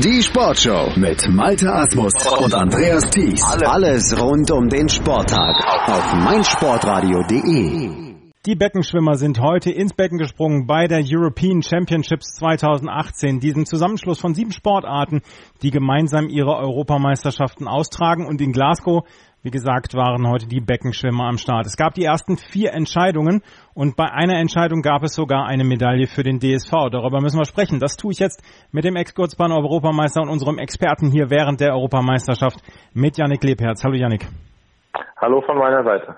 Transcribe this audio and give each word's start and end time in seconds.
Die 0.00 0.22
Sportshow 0.22 0.92
mit 0.96 1.28
Malte 1.28 1.72
Asmus 1.72 2.12
und 2.38 2.54
Andreas 2.54 3.10
Thies. 3.10 3.42
Alles 3.42 4.16
rund 4.22 4.48
um 4.52 4.68
den 4.68 4.88
Sporttag 4.88 5.56
auf 5.88 6.14
meinsportradio.de. 6.14 8.14
Die 8.46 8.54
Beckenschwimmer 8.54 9.16
sind 9.16 9.40
heute 9.40 9.72
ins 9.72 9.94
Becken 9.94 10.18
gesprungen 10.18 10.68
bei 10.68 10.86
der 10.86 11.02
European 11.04 11.62
Championships 11.62 12.36
2018, 12.36 13.40
diesem 13.40 13.66
Zusammenschluss 13.66 14.20
von 14.20 14.34
sieben 14.34 14.52
Sportarten, 14.52 15.22
die 15.62 15.72
gemeinsam 15.72 16.28
ihre 16.28 16.54
Europameisterschaften 16.54 17.66
austragen. 17.66 18.24
Und 18.24 18.40
in 18.40 18.52
Glasgow, 18.52 19.02
wie 19.42 19.50
gesagt, 19.50 19.94
waren 19.94 20.26
heute 20.28 20.46
die 20.46 20.60
Beckenschwimmer 20.60 21.24
am 21.24 21.38
Start. 21.38 21.66
Es 21.66 21.76
gab 21.76 21.94
die 21.94 22.04
ersten 22.04 22.36
vier 22.36 22.72
Entscheidungen 22.72 23.42
und 23.74 23.96
bei 23.96 24.06
einer 24.06 24.38
Entscheidung 24.38 24.82
gab 24.82 25.02
es 25.04 25.14
sogar 25.14 25.46
eine 25.46 25.64
Medaille 25.64 26.06
für 26.06 26.22
den 26.22 26.40
DSV. 26.40 26.90
Darüber 26.90 27.20
müssen 27.20 27.38
wir 27.38 27.44
sprechen. 27.44 27.78
Das 27.78 27.96
tue 27.96 28.12
ich 28.12 28.18
jetzt 28.18 28.42
mit 28.72 28.84
dem 28.84 28.96
Ex-Kurzbahn-Europameister 28.96 30.22
und 30.22 30.28
unserem 30.28 30.58
Experten 30.58 31.10
hier 31.10 31.30
während 31.30 31.60
der 31.60 31.72
Europameisterschaft 31.74 32.58
mit 32.94 33.16
Yannick 33.16 33.44
Lebherz. 33.44 33.84
Hallo 33.84 33.94
Yannick. 33.94 34.26
Hallo 35.20 35.40
von 35.42 35.58
meiner 35.58 35.84
Seite. 35.84 36.16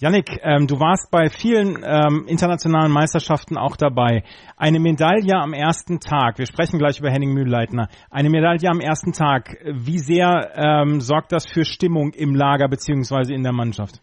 Yannick, 0.00 0.40
ähm, 0.42 0.66
du 0.66 0.80
warst 0.80 1.10
bei 1.12 1.28
vielen 1.28 1.84
ähm, 1.84 2.24
internationalen 2.26 2.90
Meisterschaften 2.90 3.58
auch 3.58 3.76
dabei. 3.76 4.22
Eine 4.56 4.80
Medaille 4.80 5.36
am 5.36 5.52
ersten 5.52 6.00
Tag, 6.00 6.38
wir 6.38 6.46
sprechen 6.46 6.78
gleich 6.78 6.98
über 6.98 7.10
Henning 7.10 7.34
Mühlleitner, 7.34 7.88
eine 8.10 8.30
Medaille 8.30 8.70
am 8.70 8.80
ersten 8.80 9.12
Tag, 9.12 9.58
wie 9.62 9.98
sehr 9.98 10.52
ähm, 10.56 11.02
sorgt 11.02 11.32
das 11.32 11.46
für 11.46 11.66
Stimmung 11.66 12.14
im 12.14 12.34
Lager 12.34 12.68
beziehungsweise 12.68 13.34
in 13.34 13.42
der 13.42 13.52
Mannschaft? 13.52 14.00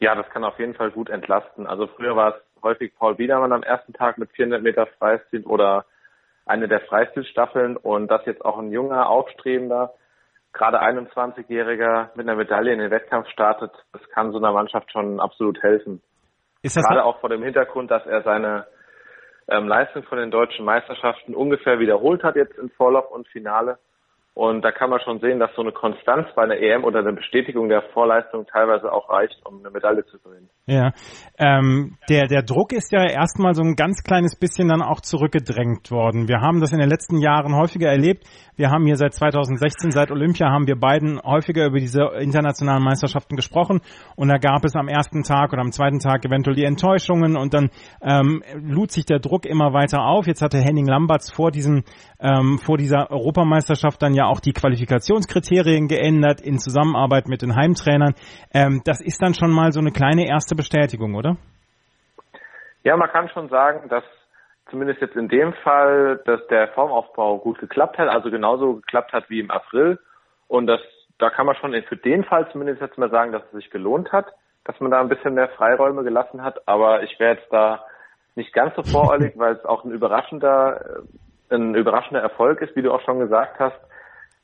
Ja, 0.00 0.16
das 0.16 0.28
kann 0.30 0.42
auf 0.42 0.58
jeden 0.58 0.74
Fall 0.74 0.90
gut 0.90 1.08
entlasten. 1.08 1.68
Also 1.68 1.86
früher 1.86 2.16
war 2.16 2.34
es 2.34 2.62
häufig 2.64 2.92
Paul 2.98 3.14
Biedermann 3.14 3.52
am 3.52 3.62
ersten 3.62 3.92
Tag 3.92 4.18
mit 4.18 4.32
400 4.32 4.60
Meter 4.60 4.88
Freistil 4.98 5.44
oder 5.44 5.84
eine 6.46 6.66
der 6.66 6.80
Freistilstaffeln 6.80 7.76
und 7.76 8.08
das 8.08 8.26
jetzt 8.26 8.44
auch 8.44 8.58
ein 8.58 8.72
junger, 8.72 9.08
aufstrebender 9.08 9.94
gerade 10.52 10.82
21-Jähriger 10.82 12.10
mit 12.14 12.26
einer 12.26 12.36
Medaille 12.36 12.72
in 12.72 12.78
den 12.78 12.90
Wettkampf 12.90 13.28
startet, 13.28 13.72
das 13.92 14.02
kann 14.10 14.32
so 14.32 14.38
einer 14.38 14.52
Mannschaft 14.52 14.90
schon 14.92 15.20
absolut 15.20 15.62
helfen. 15.62 16.02
Gerade 16.62 17.04
auch 17.04 17.20
vor 17.20 17.28
dem 17.28 17.42
Hintergrund, 17.42 17.90
dass 17.90 18.04
er 18.06 18.22
seine 18.22 18.66
ähm, 19.48 19.68
Leistung 19.68 20.02
von 20.04 20.18
den 20.18 20.30
deutschen 20.30 20.64
Meisterschaften 20.64 21.34
ungefähr 21.34 21.78
wiederholt 21.78 22.22
hat 22.22 22.36
jetzt 22.36 22.58
im 22.58 22.70
Vorlauf 22.70 23.10
und 23.10 23.28
Finale 23.28 23.78
und 24.38 24.62
da 24.62 24.70
kann 24.70 24.88
man 24.88 25.00
schon 25.00 25.18
sehen, 25.18 25.40
dass 25.40 25.50
so 25.56 25.62
eine 25.62 25.72
Konstanz 25.72 26.28
bei 26.36 26.44
einer 26.44 26.58
EM 26.58 26.84
oder 26.84 27.00
eine 27.00 27.12
Bestätigung 27.12 27.68
der 27.68 27.82
Vorleistung 27.92 28.46
teilweise 28.46 28.92
auch 28.92 29.10
reicht, 29.10 29.34
um 29.44 29.58
eine 29.58 29.70
Medaille 29.70 30.04
zu 30.06 30.16
gewinnen. 30.20 30.48
Ja, 30.64 30.92
ähm, 31.38 31.96
der, 32.08 32.28
der 32.28 32.42
Druck 32.42 32.72
ist 32.72 32.92
ja 32.92 33.04
erstmal 33.04 33.54
so 33.54 33.62
ein 33.62 33.74
ganz 33.74 34.04
kleines 34.04 34.38
bisschen 34.38 34.68
dann 34.68 34.80
auch 34.80 35.00
zurückgedrängt 35.00 35.90
worden. 35.90 36.28
Wir 36.28 36.40
haben 36.40 36.60
das 36.60 36.70
in 36.70 36.78
den 36.78 36.88
letzten 36.88 37.18
Jahren 37.18 37.56
häufiger 37.56 37.88
erlebt. 37.88 38.26
Wir 38.54 38.70
haben 38.70 38.86
hier 38.86 38.94
seit 38.94 39.14
2016, 39.14 39.90
seit 39.90 40.12
Olympia, 40.12 40.50
haben 40.50 40.68
wir 40.68 40.76
beiden 40.76 41.20
häufiger 41.20 41.66
über 41.66 41.78
diese 41.78 42.02
internationalen 42.20 42.84
Meisterschaften 42.84 43.34
gesprochen. 43.34 43.80
Und 44.14 44.28
da 44.28 44.36
gab 44.36 44.64
es 44.64 44.76
am 44.76 44.86
ersten 44.86 45.24
Tag 45.24 45.52
oder 45.52 45.62
am 45.62 45.72
zweiten 45.72 45.98
Tag 45.98 46.24
eventuell 46.24 46.54
die 46.54 46.64
Enttäuschungen 46.64 47.36
und 47.36 47.54
dann 47.54 47.70
ähm, 48.02 48.44
lud 48.54 48.92
sich 48.92 49.04
der 49.04 49.18
Druck 49.18 49.46
immer 49.46 49.72
weiter 49.72 50.04
auf. 50.04 50.28
Jetzt 50.28 50.42
hatte 50.42 50.58
Henning 50.58 50.86
Lamberts 50.86 51.32
vor 51.32 51.50
diesem, 51.50 51.82
ähm, 52.20 52.58
vor 52.58 52.76
dieser 52.76 53.10
Europameisterschaft 53.10 54.00
dann 54.00 54.14
ja 54.14 54.27
auch 54.28 54.40
die 54.40 54.52
Qualifikationskriterien 54.52 55.88
geändert 55.88 56.40
in 56.40 56.58
Zusammenarbeit 56.58 57.28
mit 57.28 57.42
den 57.42 57.56
Heimtrainern. 57.56 58.14
Ähm, 58.54 58.82
das 58.84 59.00
ist 59.00 59.20
dann 59.22 59.34
schon 59.34 59.50
mal 59.50 59.72
so 59.72 59.80
eine 59.80 59.90
kleine 59.90 60.28
erste 60.28 60.54
Bestätigung, 60.54 61.14
oder? 61.14 61.36
Ja, 62.84 62.96
man 62.96 63.10
kann 63.10 63.28
schon 63.28 63.48
sagen, 63.48 63.88
dass 63.88 64.04
zumindest 64.70 65.00
jetzt 65.00 65.16
in 65.16 65.28
dem 65.28 65.52
Fall, 65.64 66.20
dass 66.24 66.46
der 66.48 66.68
Formaufbau 66.68 67.38
gut 67.38 67.58
geklappt 67.58 67.98
hat, 67.98 68.08
also 68.08 68.30
genauso 68.30 68.76
geklappt 68.76 69.12
hat 69.12 69.28
wie 69.30 69.40
im 69.40 69.50
April. 69.50 69.98
Und 70.46 70.66
das, 70.66 70.80
da 71.18 71.30
kann 71.30 71.46
man 71.46 71.56
schon 71.56 71.74
für 71.88 71.96
den 71.96 72.24
Fall 72.24 72.48
zumindest 72.52 72.80
jetzt 72.80 72.98
mal 72.98 73.10
sagen, 73.10 73.32
dass 73.32 73.42
es 73.44 73.52
sich 73.52 73.70
gelohnt 73.70 74.12
hat, 74.12 74.26
dass 74.64 74.78
man 74.80 74.90
da 74.90 75.00
ein 75.00 75.08
bisschen 75.08 75.34
mehr 75.34 75.48
Freiräume 75.50 76.04
gelassen 76.04 76.42
hat. 76.42 76.66
Aber 76.66 77.02
ich 77.02 77.18
wäre 77.18 77.36
jetzt 77.36 77.52
da 77.52 77.84
nicht 78.34 78.52
ganz 78.52 78.74
so 78.76 78.82
voreilig, 78.82 79.32
weil 79.36 79.54
es 79.54 79.64
auch 79.64 79.84
ein 79.84 79.90
überraschender, 79.90 81.02
äh, 81.50 81.54
ein 81.54 81.74
überraschender 81.74 82.20
Erfolg 82.20 82.60
ist, 82.60 82.76
wie 82.76 82.82
du 82.82 82.92
auch 82.92 83.00
schon 83.02 83.18
gesagt 83.18 83.58
hast 83.58 83.78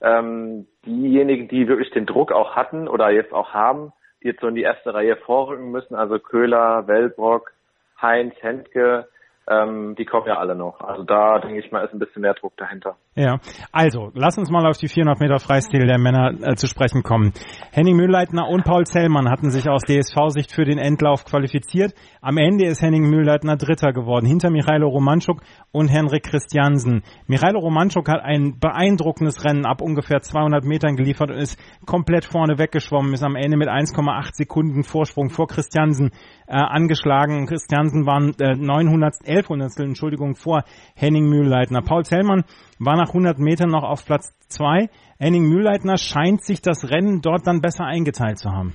ähm, 0.05 0.67
diejenigen, 0.85 1.49
die 1.49 1.67
wirklich 1.67 1.91
den 1.91 2.07
Druck 2.07 2.31
auch 2.31 2.55
hatten 2.55 2.89
oder 2.89 3.11
jetzt 3.11 3.33
auch 3.33 3.55
haben, 3.55 3.93
die 4.23 4.29
jetzt 4.29 4.41
so 4.41 4.49
in 4.49 4.55
die 4.55 4.63
erste 4.63 4.93
Reihe 4.93 5.17
vorrücken 5.17 5.71
müssen, 5.71 5.95
also 5.95 6.19
Köhler, 6.19 6.87
Wellbrock, 6.87 7.53
Heinz, 8.01 8.35
Hentke, 8.41 9.09
ähm, 9.49 9.95
die 9.97 10.05
kommen 10.05 10.27
ja 10.27 10.39
alle 10.39 10.55
noch. 10.55 10.81
Also 10.81 11.05
da 11.05 11.39
denke 11.39 11.59
ich 11.59 11.73
mal, 11.73 11.85
ist 11.85 11.95
ein 11.95 11.99
bisschen 11.99 12.23
mehr 12.23 12.35
Druck 12.35 12.57
dahinter. 12.57 12.97
Ja, 13.17 13.39
also 13.71 14.11
lass 14.15 14.37
uns 14.39 14.51
mal 14.51 14.67
auf 14.67 14.77
die 14.77 14.89
400 14.89 15.21
Meter 15.21 15.39
Freistil 15.39 15.87
der 15.87 16.01
Männer 16.01 16.33
äh, 16.43 16.57
zu 16.57 16.67
sprechen 16.67 17.05
kommen. 17.05 17.33
Henning 17.71 17.95
Mühlleitner 17.95 18.49
und 18.49 18.65
Paul 18.65 18.87
Zellmann 18.87 19.31
hatten 19.31 19.51
sich 19.51 19.69
aus 19.69 19.83
DSV-Sicht 19.83 20.53
für 20.53 20.65
den 20.65 20.79
Endlauf 20.79 21.25
qualifiziert. 21.25 21.95
Am 22.21 22.39
Ende 22.39 22.67
ist 22.67 22.83
Henning 22.83 23.09
Mühlleitner 23.09 23.57
Dritter 23.57 23.93
geworden, 23.93 24.27
hinter 24.27 24.51
Michailo 24.51 24.89
Romanschuk 24.89 25.43
und 25.71 25.93
Henrik 25.93 26.25
Christiansen. 26.25 27.05
Michailo 27.29 27.61
Romanschuk 27.61 28.09
hat 28.09 28.21
ein 28.25 28.59
beeindruckendes 28.59 29.45
Rennen 29.45 29.65
ab 29.65 29.81
ungefähr 29.81 30.21
200 30.21 30.65
Metern 30.65 30.97
geliefert 30.97 31.31
und 31.31 31.37
ist 31.37 31.57
komplett 31.87 32.25
vorne 32.25 32.59
weggeschwommen, 32.59 33.15
ist 33.15 33.23
am 33.23 33.37
Ende 33.37 33.57
mit 33.57 33.69
1,8 33.69 34.31
Sekunden 34.33 34.83
Vorsprung 34.83 35.31
vor 35.31 35.47
Christiansen 35.47 36.11
äh, 36.49 36.55
angeschlagen. 36.57 37.47
Christiansen 37.47 38.07
waren 38.07 38.35
äh, 38.41 38.57
911 38.57 39.49
Hundertstel, 39.49 39.87
Entschuldigung, 39.87 40.35
vor 40.35 40.65
Henning 40.97 41.29
Mühlleitner. 41.29 41.81
Paul 41.83 42.05
Zellmann 42.05 42.43
war 42.85 42.97
nach 42.97 43.09
100 43.09 43.39
Metern 43.39 43.71
noch 43.71 43.85
auf 43.85 44.05
Platz 44.05 44.33
2. 44.49 44.89
Henning 45.19 45.49
Mühlleitner 45.49 45.97
scheint 45.97 46.43
sich 46.43 46.61
das 46.61 46.91
Rennen 46.91 47.21
dort 47.23 47.47
dann 47.47 47.61
besser 47.61 47.85
eingeteilt 47.85 48.39
zu 48.39 48.51
haben. 48.51 48.75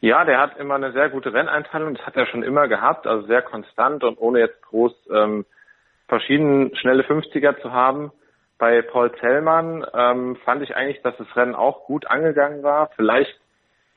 Ja, 0.00 0.24
der 0.24 0.38
hat 0.38 0.56
immer 0.58 0.74
eine 0.74 0.92
sehr 0.92 1.08
gute 1.08 1.32
Renneinteilung. 1.32 1.94
Das 1.94 2.06
hat 2.06 2.16
er 2.16 2.26
schon 2.26 2.42
immer 2.42 2.68
gehabt, 2.68 3.06
also 3.06 3.26
sehr 3.26 3.42
konstant 3.42 4.04
und 4.04 4.18
ohne 4.18 4.40
jetzt 4.40 4.62
groß 4.62 4.92
ähm, 5.10 5.44
verschiedene 6.08 6.74
schnelle 6.76 7.02
50er 7.02 7.60
zu 7.60 7.72
haben. 7.72 8.12
Bei 8.58 8.82
Paul 8.82 9.12
Zellmann 9.20 9.84
ähm, 9.94 10.36
fand 10.44 10.62
ich 10.62 10.76
eigentlich, 10.76 11.02
dass 11.02 11.16
das 11.16 11.34
Rennen 11.36 11.54
auch 11.54 11.84
gut 11.84 12.06
angegangen 12.06 12.62
war. 12.62 12.90
Vielleicht 12.96 13.38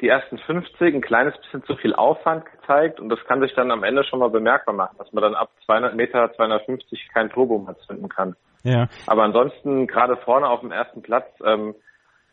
die 0.01 0.07
ersten 0.07 0.37
50 0.37 0.95
ein 0.95 1.01
kleines 1.01 1.37
bisschen 1.37 1.63
zu 1.63 1.75
viel 1.75 1.93
Aufwand 1.93 2.45
gezeigt 2.45 2.99
und 2.99 3.09
das 3.09 3.19
kann 3.25 3.41
sich 3.41 3.53
dann 3.53 3.71
am 3.71 3.83
Ende 3.83 4.03
schon 4.03 4.19
mal 4.19 4.29
bemerkbar 4.29 4.73
machen, 4.73 4.95
dass 4.97 5.11
man 5.11 5.23
dann 5.23 5.35
ab 5.35 5.49
200 5.65 5.95
Meter, 5.95 6.31
250 6.33 7.09
kein 7.13 7.29
Turbo 7.29 7.59
mehr 7.59 7.77
zünden 7.85 8.09
kann. 8.09 8.35
Ja. 8.63 8.87
Aber 9.07 9.23
ansonsten 9.23 9.87
gerade 9.87 10.17
vorne 10.17 10.47
auf 10.47 10.61
dem 10.61 10.71
ersten 10.71 11.01
Platz 11.01 11.27
ähm, 11.43 11.75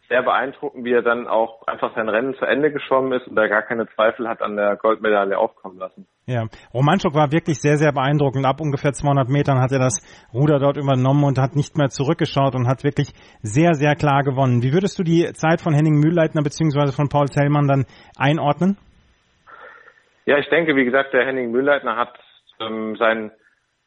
sehr 0.09 0.22
beeindruckend, 0.22 0.84
wie 0.84 0.93
er 0.93 1.03
dann 1.03 1.27
auch 1.27 1.67
einfach 1.67 1.94
sein 1.94 2.09
Rennen 2.09 2.34
zu 2.34 2.44
Ende 2.44 2.71
geschwommen 2.71 3.12
ist 3.12 3.27
und 3.27 3.37
er 3.37 3.49
gar 3.49 3.62
keine 3.62 3.89
Zweifel 3.89 4.28
hat 4.28 4.43
an 4.43 4.56
der 4.56 4.77
Goldmedaille 4.77 5.39
aufkommen 5.39 5.78
lassen. 5.78 6.06
Ja, 6.27 6.47
Romanchuk 6.75 7.15
war 7.15 7.33
wirklich 7.33 7.61
sehr, 7.61 7.77
sehr 7.77 7.93
beeindruckend. 7.93 8.47
Ab 8.47 8.61
ungefähr 8.61 8.93
200 8.93 9.28
Metern 9.28 9.61
hat 9.61 9.72
er 9.72 9.78
das 9.78 10.00
Ruder 10.33 10.59
dort 10.59 10.77
übernommen 10.77 11.25
und 11.25 11.39
hat 11.39 11.55
nicht 11.56 11.77
mehr 11.77 11.89
zurückgeschaut 11.89 12.55
und 12.55 12.69
hat 12.69 12.84
wirklich 12.84 13.12
sehr, 13.43 13.75
sehr 13.75 13.95
klar 13.95 14.22
gewonnen. 14.22 14.62
Wie 14.62 14.72
würdest 14.72 14.99
du 14.99 15.03
die 15.03 15.33
Zeit 15.34 15.61
von 15.61 15.75
Henning 15.75 16.00
Mühlleitner 16.00 16.43
bzw. 16.43 16.93
von 16.93 17.09
Paul 17.09 17.28
Zellmann 17.28 17.69
dann 17.69 17.87
einordnen? 18.16 18.77
Ja, 20.25 20.39
ich 20.39 20.49
denke, 20.49 20.75
wie 20.75 20.84
gesagt, 20.84 21.12
der 21.12 21.25
Henning 21.25 21.53
Mühlleitner 21.53 21.97
hat 21.97 22.19
ähm, 22.61 22.97
sein 22.97 23.31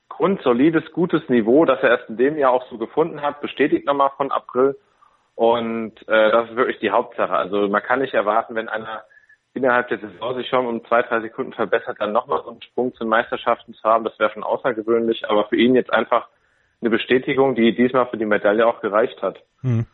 grundsolides, 0.08 0.92
gutes 0.94 1.28
Niveau, 1.30 1.66
das 1.66 1.82
er 1.82 1.92
erst 1.92 2.10
in 2.10 2.18
dem 2.18 2.38
Jahr 2.38 2.52
auch 2.52 2.66
so 2.70 2.78
gefunden 2.78 3.22
hat, 3.22 3.42
bestätigt 3.42 3.86
nochmal 3.86 4.12
von 4.18 4.32
April. 4.32 4.76
Und 5.40 5.94
äh, 6.10 6.32
das 6.32 6.50
ist 6.50 6.58
wirklich 6.58 6.80
die 6.80 6.92
Hauptsache. 6.92 7.32
Also 7.32 7.70
man 7.70 7.82
kann 7.82 8.02
nicht 8.02 8.14
erwarten, 8.14 8.56
wenn 8.56 8.68
einer 8.68 9.06
innerhalb 9.54 9.88
der 9.88 10.00
Saison 10.00 10.36
sich 10.36 10.50
schon 10.50 10.66
um 10.66 10.84
zwei, 10.84 11.02
drei 11.02 11.22
Sekunden 11.22 11.54
verbessert, 11.54 11.96
dann 12.02 12.12
nochmal 12.12 12.42
so 12.44 12.50
einen 12.50 12.62
Sprung 12.62 12.94
zu 12.96 13.06
Meisterschaften 13.06 13.74
zu 13.74 13.84
haben. 13.84 14.04
Das 14.04 14.20
wäre 14.20 14.32
schon 14.32 14.44
außergewöhnlich. 14.44 15.30
Aber 15.30 15.46
für 15.46 15.56
ihn 15.56 15.76
jetzt 15.76 15.94
einfach 15.94 16.28
eine 16.82 16.90
Bestätigung, 16.90 17.56
die 17.56 17.74
diesmal 17.74 18.08
für 18.08 18.18
die 18.18 18.26
Medaille 18.26 18.68
auch 18.68 18.82
gereicht 18.82 19.22
hat. 19.22 19.40
Hm. 19.62 19.86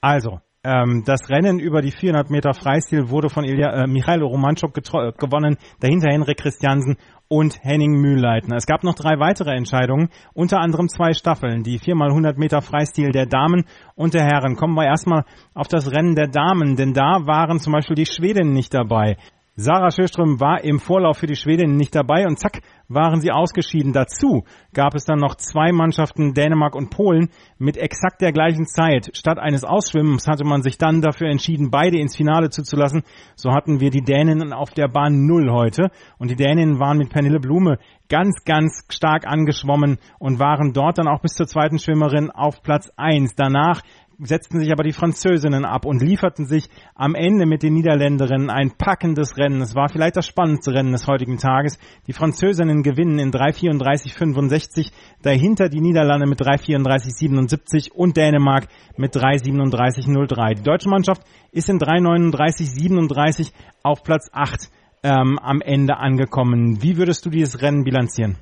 Also, 0.00 0.40
ähm, 0.68 1.02
das 1.06 1.30
Rennen 1.30 1.58
über 1.58 1.80
die 1.80 1.90
400 1.90 2.28
Meter 2.28 2.52
Freistil 2.52 3.08
wurde 3.08 3.30
von 3.30 3.44
Ilya, 3.44 3.84
äh, 3.84 3.86
Michailo 3.86 4.26
Romanchuk 4.26 4.74
gewonnen, 4.74 5.56
dahinter 5.80 6.12
Henrik 6.12 6.38
Christiansen 6.38 6.96
und 7.28 7.58
Henning 7.62 8.00
Mühlleitner. 8.00 8.56
Es 8.56 8.66
gab 8.66 8.84
noch 8.84 8.94
drei 8.94 9.18
weitere 9.18 9.54
Entscheidungen, 9.54 10.10
unter 10.34 10.60
anderem 10.60 10.88
zwei 10.88 11.12
Staffeln, 11.12 11.62
die 11.62 11.78
4x100 11.78 12.38
Meter 12.38 12.60
Freistil 12.60 13.10
der 13.12 13.26
Damen 13.26 13.64
und 13.94 14.14
der 14.14 14.24
Herren. 14.24 14.56
Kommen 14.56 14.74
wir 14.74 14.84
erstmal 14.84 15.24
auf 15.54 15.68
das 15.68 15.90
Rennen 15.90 16.14
der 16.14 16.28
Damen, 16.28 16.76
denn 16.76 16.92
da 16.92 17.26
waren 17.26 17.60
zum 17.60 17.72
Beispiel 17.72 17.96
die 17.96 18.06
Schwedinnen 18.06 18.52
nicht 18.52 18.74
dabei. 18.74 19.16
Sarah 19.60 19.90
Schöström 19.90 20.38
war 20.38 20.62
im 20.62 20.78
Vorlauf 20.78 21.18
für 21.18 21.26
die 21.26 21.34
Schwedinnen 21.34 21.74
nicht 21.74 21.92
dabei 21.92 22.26
und 22.26 22.38
zack, 22.38 22.60
waren 22.86 23.20
sie 23.20 23.32
ausgeschieden. 23.32 23.92
Dazu 23.92 24.44
gab 24.72 24.94
es 24.94 25.04
dann 25.04 25.18
noch 25.18 25.34
zwei 25.34 25.72
Mannschaften, 25.72 26.32
Dänemark 26.32 26.76
und 26.76 26.90
Polen, 26.90 27.30
mit 27.58 27.76
exakt 27.76 28.20
der 28.20 28.30
gleichen 28.30 28.66
Zeit. 28.66 29.10
Statt 29.14 29.40
eines 29.40 29.64
Ausschwimmens 29.64 30.28
hatte 30.28 30.44
man 30.44 30.62
sich 30.62 30.78
dann 30.78 31.02
dafür 31.02 31.28
entschieden, 31.28 31.72
beide 31.72 31.98
ins 31.98 32.16
Finale 32.16 32.50
zuzulassen. 32.50 33.02
So 33.34 33.50
hatten 33.50 33.80
wir 33.80 33.90
die 33.90 34.04
Däninnen 34.04 34.52
auf 34.52 34.70
der 34.70 34.86
Bahn 34.86 35.26
Null 35.26 35.50
heute. 35.50 35.90
Und 36.18 36.30
die 36.30 36.36
Däninnen 36.36 36.78
waren 36.78 36.98
mit 36.98 37.10
Pernille 37.10 37.40
Blume 37.40 37.78
ganz, 38.08 38.44
ganz 38.44 38.84
stark 38.90 39.26
angeschwommen 39.26 39.98
und 40.20 40.38
waren 40.38 40.72
dort 40.72 40.98
dann 40.98 41.08
auch 41.08 41.20
bis 41.20 41.34
zur 41.34 41.48
zweiten 41.48 41.80
Schwimmerin 41.80 42.30
auf 42.30 42.62
Platz 42.62 42.92
eins. 42.96 43.34
Danach 43.34 43.82
setzten 44.18 44.60
sich 44.60 44.72
aber 44.72 44.82
die 44.82 44.92
Französinnen 44.92 45.64
ab 45.64 45.84
und 45.84 46.02
lieferten 46.02 46.46
sich 46.46 46.68
am 46.94 47.14
Ende 47.14 47.46
mit 47.46 47.62
den 47.62 47.74
Niederländerinnen 47.74 48.50
ein 48.50 48.72
packendes 48.72 49.36
Rennen. 49.36 49.60
Es 49.60 49.74
war 49.74 49.88
vielleicht 49.88 50.16
das 50.16 50.26
spannendste 50.26 50.72
Rennen 50.72 50.92
des 50.92 51.06
heutigen 51.06 51.38
Tages. 51.38 51.78
Die 52.06 52.12
Französinnen 52.12 52.82
gewinnen 52.82 53.18
in 53.18 53.30
3.34.65, 53.30 54.90
dahinter 55.22 55.68
die 55.68 55.80
Niederlande 55.80 56.26
mit 56.26 56.40
3.34.77 56.40 57.92
und 57.92 58.16
Dänemark 58.16 58.68
mit 58.96 59.14
3.37.03. 59.14 60.54
Die 60.54 60.62
deutsche 60.62 60.88
Mannschaft 60.88 61.22
ist 61.52 61.68
in 61.68 61.78
3.39.37 61.78 63.52
auf 63.82 64.02
Platz 64.02 64.28
8 64.32 64.68
ähm, 65.04 65.38
am 65.38 65.60
Ende 65.60 65.96
angekommen. 65.96 66.82
Wie 66.82 66.96
würdest 66.96 67.24
du 67.24 67.30
dieses 67.30 67.62
Rennen 67.62 67.84
bilanzieren? 67.84 68.36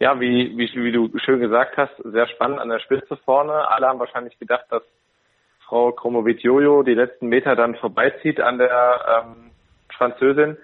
Ja, 0.00 0.18
wie, 0.18 0.56
wie, 0.56 0.72
wie 0.82 0.92
du 0.92 1.10
schön 1.18 1.40
gesagt 1.40 1.76
hast, 1.76 1.94
sehr 2.02 2.26
spannend 2.26 2.58
an 2.58 2.70
der 2.70 2.78
Spitze 2.80 3.16
vorne. 3.18 3.68
Alle 3.68 3.86
haben 3.86 3.98
wahrscheinlich 3.98 4.38
gedacht, 4.38 4.64
dass 4.70 4.82
Frau 5.60 5.92
Kromovic-Jojo 5.92 6.82
die 6.82 6.94
letzten 6.94 7.28
Meter 7.28 7.54
dann 7.54 7.76
vorbeizieht 7.76 8.40
an 8.40 8.56
der 8.58 9.24
ähm, 9.24 9.50
Französin. 9.96 10.56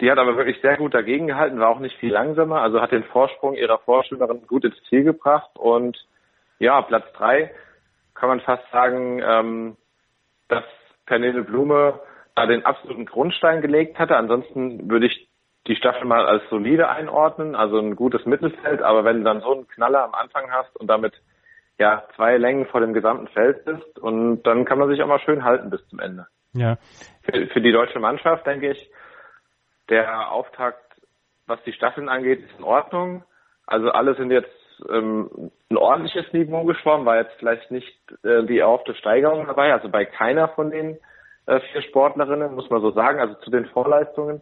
Die 0.00 0.10
hat 0.10 0.18
aber 0.18 0.36
wirklich 0.36 0.60
sehr 0.62 0.78
gut 0.78 0.94
dagegen 0.94 1.26
gehalten, 1.26 1.60
war 1.60 1.68
auch 1.68 1.78
nicht 1.78 1.98
viel 1.98 2.10
langsamer, 2.10 2.62
also 2.62 2.80
hat 2.80 2.90
den 2.90 3.04
Vorsprung 3.04 3.54
ihrer 3.54 3.78
Vorschwimmerin 3.78 4.46
gut 4.46 4.64
ins 4.64 4.82
Ziel 4.88 5.04
gebracht 5.04 5.50
und 5.58 5.98
ja, 6.58 6.80
Platz 6.80 7.04
drei 7.12 7.54
kann 8.14 8.30
man 8.30 8.40
fast 8.40 8.64
sagen, 8.72 9.22
ähm, 9.22 9.76
dass 10.48 10.64
Pernille 11.04 11.42
Blume 11.42 12.00
da 12.34 12.46
den 12.46 12.64
absoluten 12.64 13.04
Grundstein 13.04 13.60
gelegt 13.60 13.98
hatte. 13.98 14.16
Ansonsten 14.16 14.90
würde 14.90 15.06
ich 15.06 15.29
die 15.66 15.76
Staffel 15.76 16.06
mal 16.06 16.26
als 16.26 16.42
solide 16.48 16.88
einordnen, 16.88 17.54
also 17.54 17.78
ein 17.78 17.96
gutes 17.96 18.24
Mittelfeld, 18.24 18.82
aber 18.82 19.04
wenn 19.04 19.18
du 19.18 19.24
dann 19.24 19.40
so 19.40 19.52
einen 19.52 19.68
Knaller 19.68 20.04
am 20.04 20.14
Anfang 20.14 20.50
hast 20.50 20.74
und 20.76 20.88
damit 20.88 21.14
ja 21.78 22.04
zwei 22.16 22.36
Längen 22.36 22.66
vor 22.66 22.80
dem 22.80 22.92
gesamten 22.92 23.28
Feld 23.28 23.64
bist 23.64 23.98
und 23.98 24.42
dann 24.42 24.64
kann 24.64 24.78
man 24.78 24.88
sich 24.88 25.02
auch 25.02 25.06
mal 25.06 25.20
schön 25.20 25.44
halten 25.44 25.70
bis 25.70 25.86
zum 25.88 25.98
Ende. 25.98 26.26
Ja. 26.52 26.76
Für, 27.22 27.46
für 27.48 27.60
die 27.60 27.72
deutsche 27.72 28.00
Mannschaft 28.00 28.46
denke 28.46 28.70
ich, 28.70 28.90
der 29.88 30.30
Auftakt, 30.30 30.84
was 31.46 31.62
die 31.64 31.72
Staffeln 31.72 32.08
angeht, 32.08 32.40
ist 32.40 32.58
in 32.58 32.64
Ordnung. 32.64 33.24
Also 33.66 33.90
alle 33.90 34.14
sind 34.14 34.30
jetzt 34.30 34.50
ähm, 34.88 35.50
ein 35.70 35.76
ordentliches 35.76 36.32
Niveau 36.32 36.64
geschwommen, 36.64 37.06
war 37.06 37.18
jetzt 37.18 37.34
vielleicht 37.38 37.70
nicht 37.70 37.98
äh, 38.24 38.44
die 38.44 38.58
erhoffte 38.58 38.94
Steigerung 38.94 39.46
dabei, 39.46 39.72
also 39.72 39.88
bei 39.88 40.04
keiner 40.04 40.48
von 40.48 40.70
den 40.70 40.98
äh, 41.46 41.60
vier 41.72 41.82
Sportlerinnen, 41.82 42.54
muss 42.54 42.70
man 42.70 42.80
so 42.80 42.92
sagen, 42.92 43.20
also 43.20 43.34
zu 43.34 43.50
den 43.50 43.66
Vorleistungen. 43.66 44.40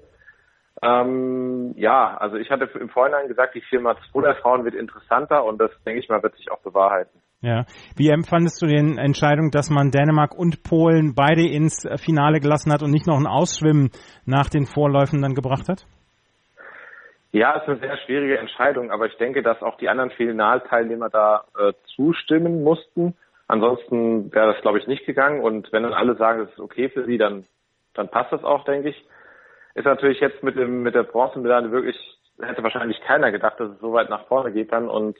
Ähm, 0.82 1.74
ja, 1.76 2.16
also 2.18 2.36
ich 2.36 2.50
hatte 2.50 2.68
im 2.78 2.88
Vorhinein 2.88 3.28
gesagt, 3.28 3.54
die 3.54 3.62
Firma 3.62 3.96
2 4.12 4.22
der 4.22 4.36
Frauen 4.36 4.64
wird 4.64 4.74
interessanter 4.74 5.44
und 5.44 5.58
das, 5.58 5.70
denke 5.84 6.00
ich 6.00 6.08
mal, 6.08 6.22
wird 6.22 6.36
sich 6.36 6.50
auch 6.50 6.60
bewahrheiten. 6.60 7.20
Ja. 7.40 7.64
Wie 7.96 8.10
empfandest 8.10 8.60
du 8.62 8.66
die 8.66 8.76
Entscheidung, 8.76 9.50
dass 9.50 9.70
man 9.70 9.90
Dänemark 9.90 10.36
und 10.36 10.62
Polen 10.64 11.14
beide 11.14 11.46
ins 11.46 11.86
Finale 12.02 12.40
gelassen 12.40 12.72
hat 12.72 12.82
und 12.82 12.90
nicht 12.90 13.06
noch 13.06 13.18
ein 13.18 13.26
Ausschwimmen 13.26 13.90
nach 14.24 14.48
den 14.48 14.66
Vorläufen 14.66 15.22
dann 15.22 15.34
gebracht 15.34 15.68
hat? 15.68 15.86
Ja, 17.30 17.56
es 17.56 17.62
ist 17.62 17.68
eine 17.68 17.78
sehr 17.78 17.98
schwierige 17.98 18.38
Entscheidung, 18.38 18.90
aber 18.90 19.06
ich 19.06 19.16
denke, 19.18 19.42
dass 19.42 19.62
auch 19.62 19.76
die 19.76 19.88
anderen 19.88 20.10
Finalteilnehmer 20.10 21.10
da 21.10 21.44
äh, 21.58 21.72
zustimmen 21.94 22.64
mussten. 22.64 23.14
Ansonsten 23.46 24.32
wäre 24.32 24.52
das, 24.52 24.62
glaube 24.62 24.78
ich, 24.78 24.86
nicht 24.86 25.06
gegangen. 25.06 25.40
Und 25.40 25.72
wenn 25.72 25.82
dann 25.82 25.92
alle 25.92 26.16
sagen, 26.16 26.42
es 26.42 26.50
ist 26.50 26.60
okay 26.60 26.88
für 26.88 27.04
sie, 27.04 27.18
dann, 27.18 27.44
dann 27.94 28.08
passt 28.08 28.32
das 28.32 28.42
auch, 28.44 28.64
denke 28.64 28.88
ich 28.88 29.04
ist 29.74 29.84
natürlich 29.84 30.20
jetzt 30.20 30.42
mit 30.42 30.56
dem 30.56 30.82
mit 30.82 30.94
der 30.94 31.04
Bronzemedaille 31.04 31.70
wirklich 31.70 31.96
hätte 32.40 32.62
wahrscheinlich 32.62 33.00
keiner 33.00 33.32
gedacht, 33.32 33.58
dass 33.58 33.70
es 33.70 33.80
so 33.80 33.92
weit 33.92 34.10
nach 34.10 34.26
vorne 34.26 34.52
geht 34.52 34.72
dann. 34.72 34.88
Und 34.88 35.18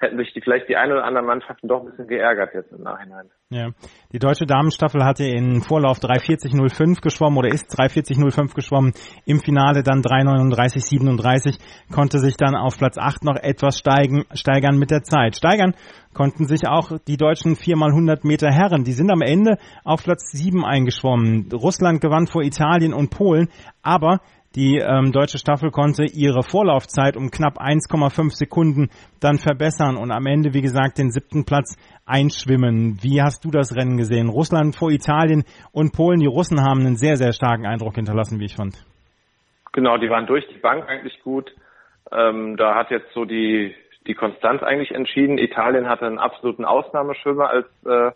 hätten 0.00 0.18
sich 0.18 0.32
die, 0.32 0.40
vielleicht 0.40 0.68
die 0.68 0.76
eine 0.76 0.94
oder 0.94 1.04
andere 1.04 1.24
Mannschaften 1.24 1.68
doch 1.68 1.80
ein 1.80 1.90
bisschen 1.90 2.08
geärgert 2.08 2.54
jetzt 2.54 2.72
im 2.72 2.82
Nachhinein. 2.82 3.30
Ja, 3.50 3.70
die 4.12 4.18
deutsche 4.18 4.46
Damenstaffel 4.46 5.04
hatte 5.04 5.24
in 5.24 5.62
Vorlauf 5.62 5.98
340.05 5.98 7.00
geschwommen 7.00 7.38
oder 7.38 7.48
ist 7.48 7.70
340.05 7.78 8.54
geschwommen, 8.54 8.92
im 9.26 9.40
Finale 9.40 9.82
dann 9.82 10.02
339.37, 10.02 11.58
konnte 11.92 12.18
sich 12.18 12.36
dann 12.36 12.56
auf 12.56 12.78
Platz 12.78 12.98
8 12.98 13.24
noch 13.24 13.36
etwas 13.36 13.78
steigen, 13.78 14.24
steigern 14.34 14.78
mit 14.78 14.90
der 14.90 15.02
Zeit. 15.02 15.36
Steigern 15.36 15.74
konnten 16.14 16.46
sich 16.46 16.66
auch 16.66 16.98
die 17.06 17.16
deutschen 17.16 17.54
4x100 17.54 18.26
Meter 18.26 18.50
Herren, 18.50 18.84
die 18.84 18.92
sind 18.92 19.10
am 19.10 19.20
Ende 19.20 19.58
auf 19.84 20.02
Platz 20.02 20.30
7 20.32 20.64
eingeschwommen. 20.64 21.48
Russland 21.52 22.00
gewann 22.00 22.26
vor 22.26 22.42
Italien 22.42 22.94
und 22.94 23.10
Polen, 23.10 23.48
aber 23.82 24.20
die 24.54 24.78
ähm, 24.78 25.10
deutsche 25.10 25.38
Staffel 25.38 25.70
konnte 25.70 26.04
ihre 26.04 26.42
Vorlaufzeit 26.42 27.16
um 27.16 27.30
knapp 27.30 27.60
1,5 27.60 28.30
Sekunden 28.30 28.88
dann 29.20 29.38
verbessern 29.38 29.96
und 29.96 30.12
am 30.12 30.26
Ende, 30.26 30.54
wie 30.54 30.60
gesagt, 30.60 30.98
den 30.98 31.10
siebten 31.10 31.44
Platz 31.44 31.76
einschwimmen. 32.06 32.98
Wie 33.02 33.20
hast 33.20 33.44
du 33.44 33.50
das 33.50 33.74
Rennen 33.74 33.96
gesehen? 33.96 34.28
Russland 34.28 34.76
vor 34.76 34.90
Italien 34.90 35.42
und 35.72 35.92
Polen. 35.92 36.20
Die 36.20 36.26
Russen 36.26 36.62
haben 36.62 36.80
einen 36.80 36.96
sehr, 36.96 37.16
sehr 37.16 37.32
starken 37.32 37.66
Eindruck 37.66 37.96
hinterlassen, 37.96 38.38
wie 38.38 38.44
ich 38.44 38.54
fand. 38.54 38.74
Genau, 39.72 39.96
die 39.96 40.08
waren 40.08 40.26
durch 40.26 40.46
die 40.46 40.58
Bank 40.58 40.88
eigentlich 40.88 41.20
gut. 41.24 41.50
Ähm, 42.12 42.56
da 42.56 42.76
hat 42.76 42.90
jetzt 42.90 43.12
so 43.12 43.24
die, 43.24 43.74
die 44.06 44.14
Konstanz 44.14 44.62
eigentlich 44.62 44.92
entschieden. 44.92 45.36
Italien 45.38 45.88
hatte 45.88 46.06
einen 46.06 46.18
absoluten 46.18 46.64
Ausnahmeschwimmer 46.64 47.50
als 47.50 47.66
äh, 47.84 48.12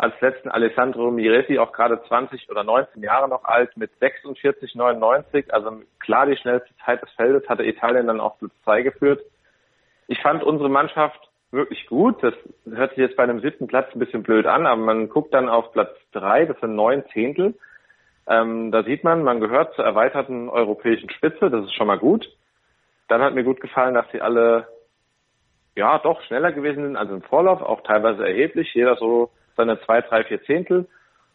als 0.00 0.18
letzten 0.20 0.48
Alessandro 0.48 1.10
Miretti, 1.10 1.58
auch 1.58 1.72
gerade 1.72 2.02
20 2.08 2.48
oder 2.50 2.64
19 2.64 3.02
Jahre 3.02 3.28
noch 3.28 3.44
alt, 3.44 3.76
mit 3.76 3.90
46,99. 4.00 5.50
Also 5.50 5.82
klar 5.98 6.26
die 6.26 6.36
schnellste 6.36 6.74
Zeit 6.84 7.02
des 7.02 7.10
Feldes 7.12 7.48
hatte 7.48 7.64
Italien 7.64 8.06
dann 8.06 8.20
auch 8.20 8.38
Platz 8.38 8.52
2 8.64 8.82
geführt. 8.82 9.20
Ich 10.06 10.20
fand 10.22 10.42
unsere 10.42 10.70
Mannschaft 10.70 11.20
wirklich 11.50 11.86
gut. 11.86 12.22
Das 12.22 12.34
hört 12.64 12.90
sich 12.90 12.98
jetzt 12.98 13.16
bei 13.16 13.24
einem 13.24 13.40
siebten 13.40 13.66
Platz 13.66 13.94
ein 13.94 13.98
bisschen 13.98 14.22
blöd 14.22 14.46
an, 14.46 14.66
aber 14.66 14.80
man 14.80 15.08
guckt 15.08 15.34
dann 15.34 15.48
auf 15.48 15.72
Platz 15.72 15.94
3, 16.12 16.46
das 16.46 16.58
sind 16.60 16.74
neun 16.74 17.04
Zehntel. 17.12 17.54
Ähm, 18.26 18.70
da 18.70 18.82
sieht 18.84 19.04
man, 19.04 19.22
man 19.22 19.40
gehört 19.40 19.74
zur 19.74 19.84
erweiterten 19.84 20.48
europäischen 20.48 21.10
Spitze, 21.10 21.50
das 21.50 21.64
ist 21.64 21.74
schon 21.74 21.88
mal 21.88 21.98
gut. 21.98 22.26
Dann 23.08 23.22
hat 23.22 23.34
mir 23.34 23.44
gut 23.44 23.60
gefallen, 23.60 23.94
dass 23.94 24.10
sie 24.12 24.20
alle 24.20 24.68
ja 25.76 25.98
doch 25.98 26.22
schneller 26.22 26.52
gewesen 26.52 26.84
sind 26.84 26.96
als 26.96 27.10
im 27.10 27.22
Vorlauf, 27.22 27.60
auch 27.60 27.82
teilweise 27.82 28.26
erheblich. 28.26 28.72
Jeder 28.74 28.96
so 28.96 29.30
seine 29.60 29.80
zwei, 29.82 30.00
drei, 30.00 30.24
vier 30.24 30.42
Zehntel. 30.44 30.88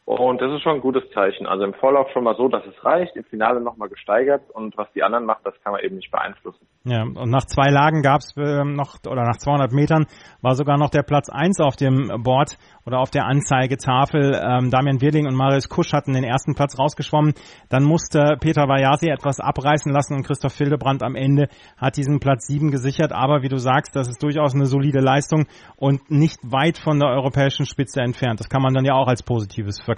Und 0.06 0.40
das 0.40 0.52
ist 0.52 0.62
schon 0.62 0.76
ein 0.76 0.82
gutes 0.82 1.04
Zeichen. 1.16 1.48
Also 1.48 1.64
im 1.64 1.74
Vorlauf 1.74 2.12
schon 2.14 2.24
mal 2.24 2.36
so, 2.36 2.48
dass 2.48 2.64
es 2.68 2.86
reicht, 2.86 3.16
im 3.16 3.24
Finale 3.24 3.60
nochmal 3.60 3.90
gesteigert 3.90 4.44
und 4.54 4.78
was 4.78 4.88
die 4.94 5.02
anderen 5.02 5.26
macht, 5.26 5.44
das 5.44 5.56
kann 5.64 5.74
man 5.74 5.82
eben 5.82 5.96
nicht 5.96 6.12
beeinflussen. 6.12 6.68
Ja, 6.84 7.02
und 7.02 7.32
nach 7.32 7.46
zwei 7.46 7.72
Lagen 7.72 8.04
gab 8.04 8.20
es 8.20 8.38
äh, 8.38 8.64
noch, 8.64 8.98
oder 9.10 9.24
nach 9.24 9.38
200 9.38 9.72
Metern 9.72 10.06
war 10.44 10.54
sogar 10.54 10.78
noch 10.78 10.92
der 10.92 11.02
Platz 11.02 11.30
eins 11.30 11.60
auf 11.60 11.76
dem 11.76 12.22
Board 12.22 12.60
oder 12.86 13.00
auf 13.00 13.10
der 13.10 13.26
Anzeigetafel. 13.26 14.40
Ähm, 14.40 14.70
Damian 14.70 15.02
Wirling 15.02 15.26
und 15.26 15.34
Marius 15.34 15.70
Kusch 15.70 15.92
hatten 15.92 16.14
den 16.14 16.24
ersten 16.24 16.54
Platz 16.54 16.78
rausgeschwommen. 16.78 17.34
Dann 17.70 17.84
musste 17.84 18.38
Peter 18.40 18.68
Vajasi 18.68 19.10
etwas 19.10 19.40
abreißen 19.40 19.92
lassen 19.92 20.14
und 20.14 20.28
Christoph 20.28 20.54
Fildebrand 20.54 21.02
am 21.02 21.16
Ende 21.16 21.48
hat 21.78 21.98
diesen 21.98 22.20
Platz 22.20 22.46
sieben 22.46 22.70
gesichert. 22.70 23.12
Aber 23.12 23.42
wie 23.42 23.50
du 23.50 23.58
sagst, 23.58 23.96
das 23.96 24.08
ist 24.08 24.22
durchaus 24.22 24.54
eine 24.54 24.68
solide 24.68 25.00
Leistung 25.00 25.48
und 25.78 26.12
nicht 26.12 26.38
weit 26.44 26.78
von 26.78 27.00
der 27.00 27.10
europäischen 27.10 27.66
Spitze 27.66 28.02
entfernt. 28.02 28.40
Das 28.40 28.50
kann 28.50 28.62
man 28.62 28.76
dann 28.76 28.86
ja 28.86 28.94
auch 28.94 29.08
als 29.08 29.24
Positives 29.24 29.82
verkaufen. 29.82 29.95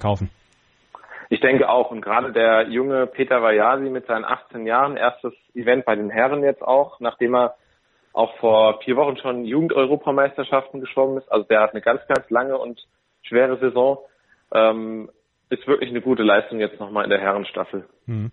Ich 1.30 1.42
denke 1.42 1.70
auch. 1.70 1.92
Und 1.92 2.02
gerade 2.02 2.32
der 2.32 2.70
junge 2.70 3.08
Peter 3.08 3.42
Vajasi 3.42 3.90
mit 3.90 4.08
seinen 4.08 4.26
18 4.26 4.66
Jahren, 4.66 4.98
erstes 4.98 5.34
Event 5.54 5.86
bei 5.86 5.96
den 5.96 6.10
Herren 6.10 6.44
jetzt 6.44 6.62
auch, 6.62 7.00
nachdem 7.00 7.36
er 7.36 7.56
auch 8.14 8.36
vor 8.38 8.80
vier 8.84 8.96
Wochen 8.96 9.18
schon 9.18 9.46
Jugend-Europameisterschaften 9.46 10.82
geschwommen 10.82 11.18
ist. 11.18 11.32
Also 11.32 11.46
der 11.48 11.62
hat 11.62 11.72
eine 11.72 11.82
ganz, 11.82 12.02
ganz 12.08 12.30
lange 12.30 12.58
und 12.58 12.82
schwere 13.22 13.60
Saison. 13.60 14.00
Ähm, 14.54 15.10
ist 15.50 15.68
wirklich 15.68 15.90
eine 15.90 16.02
gute 16.02 16.24
Leistung 16.24 16.60
jetzt 16.60 16.80
nochmal 16.80 17.04
in 17.04 17.10
der 17.10 17.22
Herrenstaffel. 17.22 17.88
Hm. 18.06 18.32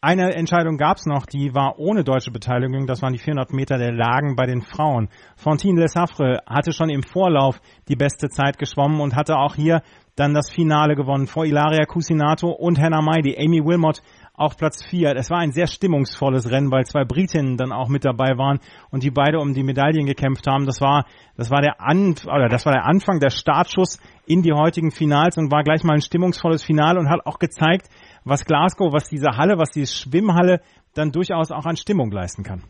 Eine 0.00 0.34
Entscheidung 0.34 0.76
gab 0.76 0.98
es 0.98 1.06
noch, 1.06 1.26
die 1.26 1.54
war 1.54 1.78
ohne 1.78 2.04
deutsche 2.04 2.30
Beteiligung. 2.30 2.86
Das 2.86 3.02
waren 3.02 3.12
die 3.12 3.18
400 3.18 3.52
Meter 3.52 3.76
der 3.76 3.92
Lagen 3.92 4.36
bei 4.36 4.46
den 4.46 4.62
Frauen. 4.62 5.08
Fontine 5.36 5.80
Le 5.80 5.88
Safre 5.88 6.40
hatte 6.46 6.72
schon 6.72 6.90
im 6.90 7.02
Vorlauf 7.02 7.60
die 7.88 7.96
beste 7.96 8.28
Zeit 8.28 8.58
geschwommen 8.58 9.00
und 9.00 9.16
hatte 9.16 9.36
auch 9.36 9.56
hier 9.56 9.82
dann 10.16 10.32
das 10.32 10.50
Finale 10.50 10.96
gewonnen 10.96 11.26
vor 11.26 11.44
Ilaria 11.44 11.84
Cusinato 11.84 12.48
und 12.48 12.80
Hannah 12.80 13.02
May, 13.02 13.20
die 13.20 13.38
Amy 13.38 13.62
Wilmot 13.62 14.00
auf 14.34 14.56
Platz 14.56 14.84
4. 14.84 15.14
Es 15.14 15.30
war 15.30 15.38
ein 15.38 15.52
sehr 15.52 15.66
stimmungsvolles 15.66 16.50
Rennen, 16.50 16.70
weil 16.72 16.84
zwei 16.84 17.04
Britinnen 17.04 17.56
dann 17.56 17.70
auch 17.70 17.88
mit 17.88 18.04
dabei 18.04 18.36
waren 18.36 18.60
und 18.90 19.02
die 19.02 19.10
beide 19.10 19.38
um 19.38 19.52
die 19.52 19.62
Medaillen 19.62 20.06
gekämpft 20.06 20.46
haben. 20.46 20.64
Das 20.64 20.80
war, 20.80 21.04
das 21.36 21.50
war 21.50 21.60
der 21.60 21.80
An 21.80 22.14
oder 22.26 22.48
das 22.48 22.64
war 22.64 22.72
der 22.72 22.86
Anfang, 22.86 23.20
der 23.20 23.30
Startschuss 23.30 24.00
in 24.26 24.42
die 24.42 24.52
heutigen 24.52 24.90
Finals 24.90 25.36
und 25.36 25.52
war 25.52 25.62
gleich 25.62 25.84
mal 25.84 25.94
ein 25.94 26.00
stimmungsvolles 26.00 26.64
Finale 26.64 26.98
und 26.98 27.10
hat 27.10 27.26
auch 27.26 27.38
gezeigt, 27.38 27.88
was 28.24 28.44
Glasgow, 28.44 28.92
was 28.92 29.08
diese 29.08 29.36
Halle, 29.36 29.58
was 29.58 29.70
diese 29.70 29.94
Schwimmhalle 29.94 30.60
dann 30.94 31.12
durchaus 31.12 31.52
auch 31.52 31.66
an 31.66 31.76
Stimmung 31.76 32.10
leisten 32.10 32.42
kann. 32.42 32.62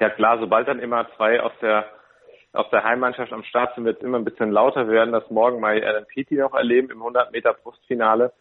Ja 0.00 0.10
klar, 0.10 0.38
sobald 0.40 0.66
dann 0.68 0.78
immer 0.78 1.06
zwei 1.16 1.40
aus 1.40 1.52
der 1.60 1.86
aus 2.56 2.70
der 2.70 2.84
Heimmannschaft 2.84 3.32
am 3.32 3.44
Start 3.44 3.74
sind, 3.74 3.84
wird 3.84 3.98
es 3.98 4.04
immer 4.04 4.18
ein 4.18 4.24
bisschen 4.24 4.50
lauter. 4.50 4.88
Werden 4.88 5.12
das 5.12 5.30
morgen 5.30 5.60
mal 5.60 5.82
Alan 5.82 6.06
Peaty 6.06 6.36
noch 6.36 6.54
erleben 6.54 6.90
im 6.90 6.98
100 6.98 7.32
Meter 7.32 7.54
Brustfinale. 7.54 8.32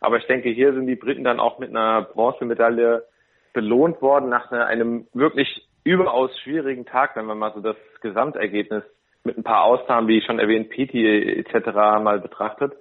Aber 0.00 0.16
ich 0.16 0.26
denke, 0.26 0.50
hier 0.50 0.72
sind 0.72 0.86
die 0.86 0.96
Briten 0.96 1.24
dann 1.24 1.40
auch 1.40 1.58
mit 1.58 1.70
einer 1.70 2.02
Bronzemedaille 2.02 3.04
belohnt 3.52 4.02
worden 4.02 4.28
nach 4.28 4.50
einem 4.50 5.06
wirklich 5.12 5.68
überaus 5.84 6.36
schwierigen 6.40 6.86
Tag, 6.86 7.16
wenn 7.16 7.26
man 7.26 7.38
mal 7.38 7.52
so 7.54 7.60
das 7.60 7.76
Gesamtergebnis 8.00 8.82
mit 9.24 9.38
ein 9.38 9.44
paar 9.44 9.64
Ausnahmen, 9.64 10.08
wie 10.08 10.22
schon 10.22 10.38
erwähnt, 10.38 10.70
Peti 10.70 11.06
etc. 11.06 11.66
mal 12.02 12.20
betrachtet. 12.20 12.72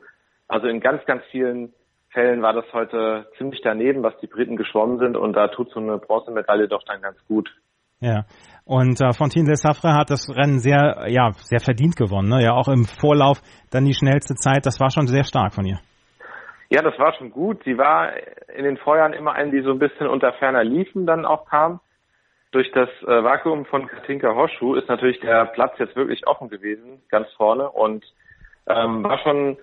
Also 0.48 0.68
in 0.68 0.80
ganz, 0.80 1.06
ganz 1.06 1.24
vielen 1.32 1.74
Fällen 2.10 2.42
war 2.42 2.54
das 2.54 2.66
heute 2.74 3.28
ziemlich 3.38 3.62
daneben, 3.62 4.04
was 4.04 4.18
die 4.20 4.28
Briten 4.28 4.58
geschwommen 4.58 5.00
sind 5.00 5.16
und 5.16 5.34
da 5.34 5.48
tut 5.48 5.70
so 5.72 5.80
eine 5.80 5.98
Bronzemedaille 5.98 6.68
doch 6.68 6.84
dann 6.84 7.02
ganz 7.02 7.18
gut. 7.28 7.50
Ja, 8.02 8.26
und 8.66 9.00
äh, 9.00 9.14
Fontine 9.14 9.46
de 9.46 9.56
Safre 9.56 9.94
hat 9.94 10.10
das 10.10 10.28
Rennen 10.30 10.60
sehr, 10.60 11.06
ja, 11.08 11.32
sehr 11.34 11.60
verdient 11.60 11.96
gewonnen. 11.96 12.30
Ne? 12.30 12.44
Ja, 12.44 12.54
auch 12.54 12.68
im 12.68 12.86
Vorlauf 12.86 13.42
dann 13.72 13.86
die 13.86 13.94
schnellste 13.94 14.36
Zeit. 14.36 14.66
Das 14.66 14.80
war 14.80 14.90
schon 14.90 15.08
sehr 15.08 15.24
stark 15.24 15.54
von 15.54 15.66
ihr. 15.66 15.80
Ja, 16.70 16.82
das 16.82 16.98
war 16.98 17.14
schon 17.14 17.32
gut. 17.32 17.62
Sie 17.64 17.78
war 17.78 18.14
in 18.56 18.64
den 18.64 18.78
Vorjahren 18.78 19.14
immer 19.14 19.34
eine, 19.34 19.52
die 19.52 19.62
so 19.62 19.72
ein 19.72 19.80
bisschen 19.80 20.08
unter 20.08 20.34
ferner 20.34 20.64
Liefen 20.64 21.06
dann 21.06 21.26
auch 21.26 21.46
kam. 21.46 21.80
Durch 22.52 22.72
das 22.72 22.90
äh, 23.04 23.24
Vakuum 23.24 23.66
von 23.66 23.88
Katinka 23.88 24.34
Hoschu 24.36 24.76
ist 24.76 24.90
natürlich 24.90 25.20
der 25.20 25.46
Platz 25.46 25.74
jetzt 25.78 25.96
wirklich 25.96 26.26
offen 26.28 26.50
gewesen, 26.50 27.02
ganz 27.10 27.28
vorne. 27.38 27.70
Und 27.70 28.04
ähm, 28.68 29.04
war 29.04 29.20
schon 29.20 29.58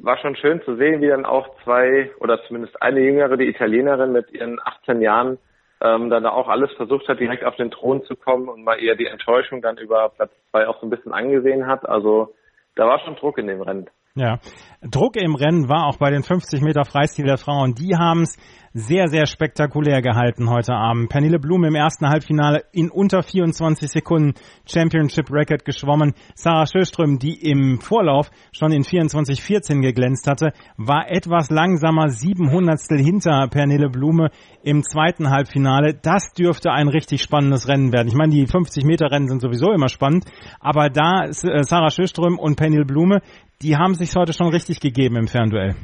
war 0.00 0.18
schon 0.18 0.36
schön 0.36 0.60
zu 0.62 0.76
sehen, 0.76 1.00
wie 1.00 1.08
dann 1.08 1.24
auch 1.24 1.48
zwei 1.62 2.10
oder 2.18 2.42
zumindest 2.44 2.80
eine 2.82 3.00
jüngere, 3.00 3.36
die 3.36 3.48
Italienerin 3.48 4.12
mit 4.12 4.30
ihren 4.32 4.60
18 4.64 5.00
Jahren, 5.00 5.38
ähm, 5.84 6.08
dann 6.08 6.24
auch 6.24 6.48
alles 6.48 6.72
versucht 6.72 7.06
hat, 7.08 7.20
direkt 7.20 7.44
auf 7.44 7.56
den 7.56 7.70
Thron 7.70 8.02
zu 8.04 8.16
kommen 8.16 8.48
und 8.48 8.64
mal 8.64 8.82
eher 8.82 8.96
die 8.96 9.06
Enttäuschung 9.06 9.60
dann 9.60 9.76
über 9.76 10.08
Platz 10.08 10.32
zwei 10.50 10.66
auch 10.66 10.80
so 10.80 10.86
ein 10.86 10.90
bisschen 10.90 11.12
angesehen 11.12 11.66
hat. 11.66 11.86
Also 11.86 12.34
da 12.74 12.88
war 12.88 13.00
schon 13.00 13.16
Druck 13.16 13.36
in 13.36 13.46
dem 13.46 13.60
Rennen. 13.60 13.90
Ja, 14.16 14.38
Druck 14.80 15.16
im 15.16 15.34
Rennen 15.34 15.68
war 15.68 15.88
auch 15.88 15.96
bei 15.96 16.10
den 16.10 16.22
50 16.22 16.60
Meter 16.60 16.84
Freistil 16.84 17.24
der 17.24 17.36
Frauen. 17.36 17.74
Die 17.74 17.96
haben 17.96 18.22
es 18.22 18.36
sehr, 18.72 19.08
sehr 19.08 19.26
spektakulär 19.26 20.02
gehalten 20.02 20.50
heute 20.50 20.72
Abend. 20.72 21.08
Pernille 21.08 21.40
Blum 21.40 21.64
im 21.64 21.74
ersten 21.74 22.08
Halbfinale 22.08 22.62
in 22.70 22.90
unter 22.90 23.24
24 23.24 23.90
Sekunden 23.90 24.34
Championship 24.66 25.32
Record 25.32 25.64
geschwommen. 25.64 26.12
Sarah 26.34 26.66
Schöström, 26.66 27.18
die 27.18 27.40
im 27.40 27.80
Vorlauf 27.80 28.30
schon 28.52 28.70
in 28.70 28.84
24,14 28.84 29.80
geglänzt 29.80 30.28
hatte, 30.28 30.52
war 30.76 31.10
etwas 31.10 31.50
langsamer, 31.50 32.08
sieben 32.08 32.52
Hundertstel 32.52 32.98
hinter 32.98 33.48
Pernille 33.48 33.88
Blume 33.90 34.30
im 34.62 34.84
zweiten 34.84 35.30
Halbfinale. 35.30 35.94
Das 35.94 36.32
dürfte 36.34 36.70
ein 36.70 36.88
richtig 36.88 37.22
spannendes 37.22 37.66
Rennen 37.66 37.92
werden. 37.92 38.08
Ich 38.08 38.14
meine, 38.14 38.32
die 38.32 38.46
50 38.46 38.84
Meter 38.84 39.10
Rennen 39.10 39.28
sind 39.28 39.40
sowieso 39.40 39.72
immer 39.72 39.88
spannend, 39.88 40.24
aber 40.60 40.88
da 40.88 41.24
äh, 41.24 41.32
Sarah 41.32 41.90
Schöström 41.90 42.38
und 42.38 42.56
Pernille 42.56 42.84
Blume, 42.84 43.22
die 43.64 43.76
haben 43.76 43.94
sich 43.94 44.14
heute 44.14 44.34
schon 44.34 44.48
richtig 44.48 44.80
gegeben 44.80 45.16
im 45.16 45.26
Fernduell. 45.26 45.74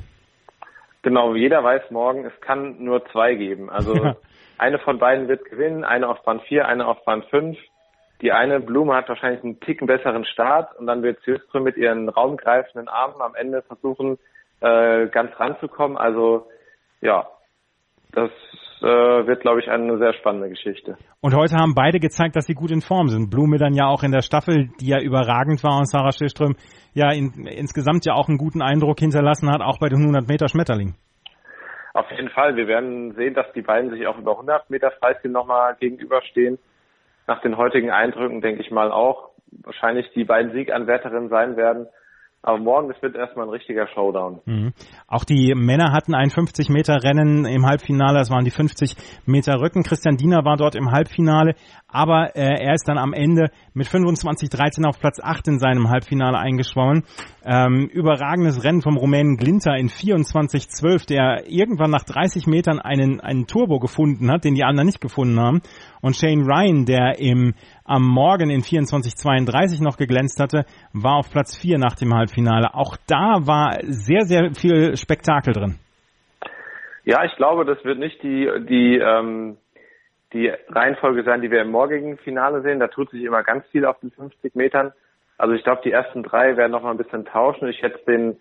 Genau, 1.02 1.34
jeder 1.34 1.64
weiß 1.64 1.90
morgen, 1.90 2.26
es 2.26 2.40
kann 2.42 2.84
nur 2.84 3.04
zwei 3.06 3.34
geben. 3.34 3.70
Also 3.70 3.94
eine 4.58 4.78
von 4.80 4.99
beiden 4.99 5.28
wird 5.28 5.46
gewinnen, 5.46 5.82
eine 5.82 6.08
auf 6.08 6.22
Bahn 6.22 6.40
4, 6.40 6.68
eine 6.68 6.87
auf 6.87 7.02
Bahn 7.06 7.22
5. 7.22 7.56
Die 8.20 8.32
eine 8.32 8.60
Blume 8.60 8.94
hat 8.94 9.08
wahrscheinlich 9.08 9.42
einen 9.42 9.60
Ticken 9.60 9.87
besseren 9.87 10.26
Start 10.26 10.78
und 10.78 10.87
dann 10.87 11.02
wird 11.02 11.22
Sjöström 11.25 11.64
mit 11.64 11.78
ihren 11.78 12.10
raumgreifenden 12.10 12.88
Armen 12.88 13.22
am 13.22 13.34
Ende 13.34 13.62
versuchen, 13.62 14.18
äh, 14.60 15.06
ganz 15.06 15.30
ranzukommen. 15.40 15.96
Also 15.96 16.46
ja, 17.00 17.26
das 18.12 18.30
äh, 18.82 19.26
wird, 19.26 19.40
glaube 19.40 19.60
ich, 19.60 19.68
eine 19.68 19.99
sehr 19.99 20.12
spannende 20.14 20.49
Geschichte. 20.49 20.96
Und 21.20 21.34
heute 21.34 21.56
haben 21.56 21.75
beide 21.75 22.00
gezeigt, 22.00 22.37
dass 22.37 22.46
sie 22.46 22.54
gut 22.54 22.70
in 22.70 22.80
Form 22.80 23.08
sind. 23.08 23.30
Blume 23.30 23.58
dann 23.58 23.75
ja 23.75 23.87
auch 23.87 24.02
in 24.02 24.12
der 24.12 24.22
Staffel, 24.22 24.70
die 24.80 24.88
ja 24.88 25.00
überragend 25.00 25.62
war 25.62 25.78
und 25.78 25.88
Sarah 25.88 26.12
Schillström 26.12 26.56
ja 26.94 27.10
in, 27.12 27.46
insgesamt 27.46 28.06
ja 28.06 28.14
auch 28.14 28.28
einen 28.28 28.38
guten 28.38 28.62
Eindruck 28.62 28.99
hinterlassen 29.00 29.50
hat, 29.50 29.60
auch 29.60 29.78
bei 29.78 29.88
den 29.88 29.99
100 30.00 30.28
Meter 30.28 30.49
Schmetterling. 30.49 30.94
Auf 31.92 32.10
jeden 32.10 32.28
Fall. 32.30 32.56
Wir 32.56 32.68
werden 32.68 33.14
sehen, 33.14 33.34
dass 33.34 33.52
die 33.52 33.62
beiden 33.62 33.90
sich 33.90 34.06
auch 34.06 34.18
über 34.18 34.32
100 34.32 34.70
Meter 34.70 34.90
Freistil 34.92 35.30
nochmal 35.30 35.76
gegenüberstehen. 35.80 36.58
Nach 37.26 37.40
den 37.42 37.56
heutigen 37.56 37.90
Eindrücken 37.90 38.40
denke 38.40 38.62
ich 38.62 38.70
mal 38.70 38.92
auch 38.92 39.30
wahrscheinlich 39.62 40.10
die 40.14 40.25
beiden 40.25 40.52
Sieganwärterinnen 40.52 41.28
sein 41.28 41.56
werden. 41.56 41.87
Aber 42.42 42.59
morgen, 42.59 42.88
das 42.88 43.02
wird 43.02 43.16
erstmal 43.16 43.47
ein 43.47 43.50
richtiger 43.50 43.87
Showdown. 43.88 44.40
Mhm. 44.47 44.73
Auch 45.06 45.25
die 45.25 45.52
Männer 45.54 45.92
hatten 45.92 46.14
ein 46.14 46.30
50 46.30 46.70
Meter 46.70 47.02
Rennen 47.02 47.44
im 47.44 47.66
Halbfinale. 47.66 48.18
Das 48.18 48.30
waren 48.30 48.47
die 48.47 48.50
50 48.50 48.97
Meter 49.26 49.61
Rücken. 49.61 49.82
Christian 49.82 50.16
Diener 50.16 50.42
war 50.42 50.56
dort 50.56 50.75
im 50.75 50.90
Halbfinale. 50.90 51.54
Aber 51.87 52.35
äh, 52.37 52.64
er 52.64 52.73
ist 52.73 52.88
dann 52.88 52.97
am 52.97 53.12
Ende 53.12 53.50
mit 53.75 53.88
25-13 53.88 54.87
auf 54.87 54.99
Platz 54.99 55.20
8 55.23 55.49
in 55.49 55.59
seinem 55.59 55.90
Halbfinale 55.90 56.38
eingeschwommen. 56.38 57.04
Ähm, 57.44 57.90
überragendes 57.92 58.64
Rennen 58.64 58.80
vom 58.80 58.97
Rumänen 58.97 59.37
Glinter 59.37 59.76
in 59.76 59.90
24-12, 59.90 61.09
der 61.09 61.44
irgendwann 61.47 61.90
nach 61.90 62.04
30 62.04 62.47
Metern 62.47 62.78
einen, 62.78 63.20
einen 63.20 63.49
Turbo 63.49 63.80
gefunden 63.80 64.30
hat, 64.30 64.44
den 64.44 64.54
die 64.54 64.64
anderen 64.64 64.87
nicht 64.87 65.02
gefunden 65.02 65.38
haben. 65.38 65.61
Und 66.00 66.16
Shane 66.16 66.47
Ryan, 66.47 66.87
der 66.87 67.18
im 67.18 67.52
am 67.90 68.06
Morgen 68.06 68.50
in 68.50 68.62
24:32 68.62 69.82
noch 69.82 69.97
geglänzt 69.97 70.40
hatte, 70.40 70.64
war 70.92 71.16
auf 71.16 71.30
Platz 71.30 71.59
4 71.61 71.78
nach 71.78 71.97
dem 71.97 72.14
Halbfinale. 72.14 72.75
Auch 72.75 72.97
da 73.09 73.47
war 73.47 73.78
sehr, 73.82 74.23
sehr 74.23 74.54
viel 74.54 74.97
Spektakel 74.97 75.52
drin. 75.52 75.78
Ja, 77.04 77.25
ich 77.25 77.35
glaube, 77.37 77.64
das 77.64 77.85
wird 77.85 77.99
nicht 77.99 78.23
die, 78.23 78.49
die, 78.68 78.99
ähm, 78.99 79.56
die 80.32 80.52
Reihenfolge 80.68 81.25
sein, 81.25 81.40
die 81.40 81.50
wir 81.50 81.62
im 81.62 81.70
morgigen 81.70 82.18
Finale 82.18 82.62
sehen. 82.62 82.78
Da 82.78 82.88
tut 82.88 83.11
sich 83.11 83.25
immer 83.25 83.42
ganz 83.42 83.66
viel 83.73 83.85
auf 83.85 83.99
den 84.00 84.12
50 84.12 84.54
Metern. 84.54 84.92
Also 85.37 85.54
ich 85.54 85.64
glaube, 85.64 85.80
die 85.85 85.90
ersten 85.90 86.23
drei 86.23 86.56
werden 86.56 86.73
noch 86.73 86.82
mal 86.82 86.92
ein 86.92 86.99
bisschen 86.99 87.25
tauschen. 87.25 87.68
Ich 87.68 87.78
schätze 87.78 88.04
den 88.06 88.37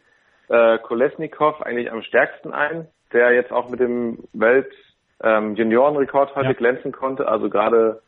äh, 0.49 0.77
Kolesnikov 0.79 1.61
eigentlich 1.61 1.91
am 1.91 2.03
stärksten 2.03 2.53
ein, 2.53 2.87
der 3.13 3.33
jetzt 3.33 3.51
auch 3.51 3.69
mit 3.69 3.79
dem 3.79 4.19
Welt 4.33 4.71
ähm, 5.23 5.55
Juniorenrekord 5.55 6.35
heute 6.35 6.49
ja. 6.49 6.53
glänzen 6.53 6.91
konnte. 6.91 7.27
Also 7.27 7.49
gerade 7.49 8.01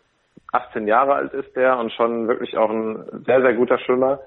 18 0.52 0.88
Jahre 0.88 1.16
alt 1.16 1.34
ist 1.34 1.56
der 1.56 1.78
und 1.78 1.92
schon 1.94 2.28
wirklich 2.28 2.58
auch 2.58 2.70
ein 2.70 3.24
sehr, 3.26 3.42
sehr 3.42 3.54
guter 3.54 3.80
Schwimmer. 3.80 4.20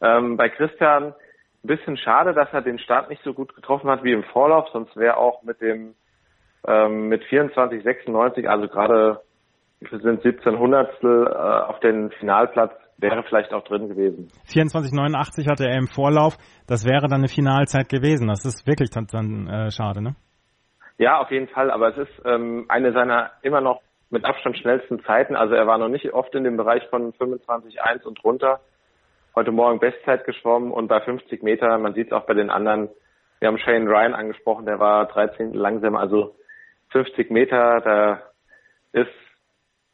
Ähm, 0.00 0.36
bei 0.36 0.48
Christian 0.48 1.14
ein 1.62 1.66
bisschen 1.66 1.96
schade, 1.96 2.32
dass 2.32 2.48
er 2.52 2.62
den 2.62 2.78
Start 2.78 3.10
nicht 3.10 3.22
so 3.22 3.34
gut 3.34 3.54
getroffen 3.54 3.90
hat 3.90 4.02
wie 4.02 4.12
im 4.12 4.24
Vorlauf, 4.24 4.68
sonst 4.72 4.96
wäre 4.96 5.18
auch 5.18 5.42
mit 5.42 5.60
dem 5.60 5.94
ähm, 6.66 7.08
mit 7.08 7.24
24, 7.24 7.82
96, 7.82 8.48
also 8.48 8.68
gerade 8.68 9.20
sind 9.90 10.22
17 10.22 10.58
Hundertstel 10.58 11.26
äh, 11.26 11.30
auf 11.30 11.80
den 11.80 12.10
Finalplatz 12.12 12.72
wäre 12.98 13.22
vielleicht 13.22 13.52
auch 13.52 13.64
drin 13.64 13.88
gewesen. 13.88 14.28
24,89 14.48 15.50
hatte 15.50 15.64
er 15.66 15.78
im 15.78 15.88
Vorlauf. 15.88 16.36
Das 16.66 16.84
wäre 16.84 17.08
dann 17.08 17.20
eine 17.20 17.28
Finalzeit 17.28 17.88
gewesen. 17.88 18.28
Das 18.28 18.44
ist 18.44 18.66
wirklich 18.66 18.90
dann, 18.90 19.06
dann 19.10 19.48
äh, 19.48 19.70
schade, 19.70 20.02
ne? 20.02 20.16
Ja, 20.98 21.18
auf 21.18 21.30
jeden 21.30 21.48
Fall. 21.48 21.70
Aber 21.70 21.88
es 21.88 21.96
ist 21.96 22.22
ähm, 22.26 22.66
eine 22.68 22.92
seiner 22.92 23.30
immer 23.42 23.62
noch 23.62 23.80
mit 24.10 24.24
Abstand 24.24 24.58
schnellsten 24.58 25.02
Zeiten. 25.04 25.36
Also 25.36 25.54
er 25.54 25.66
war 25.66 25.78
noch 25.78 25.88
nicht 25.88 26.12
oft 26.12 26.34
in 26.34 26.44
dem 26.44 26.56
Bereich 26.56 26.82
von 26.88 27.12
25,1 27.14 28.04
und 28.04 28.22
runter. 28.24 28.60
Heute 29.34 29.52
Morgen 29.52 29.78
Bestzeit 29.78 30.24
geschwommen 30.24 30.72
und 30.72 30.88
bei 30.88 31.00
50 31.00 31.42
Meter, 31.42 31.78
man 31.78 31.94
sieht 31.94 32.08
es 32.08 32.12
auch 32.12 32.26
bei 32.26 32.34
den 32.34 32.50
anderen, 32.50 32.88
wir 33.38 33.48
haben 33.48 33.58
Shane 33.58 33.86
Ryan 33.86 34.12
angesprochen, 34.12 34.66
der 34.66 34.80
war 34.80 35.06
13 35.06 35.54
langsam, 35.54 35.96
also 35.96 36.34
50 36.90 37.30
Meter, 37.30 37.80
da 37.80 38.22
ist 38.92 39.08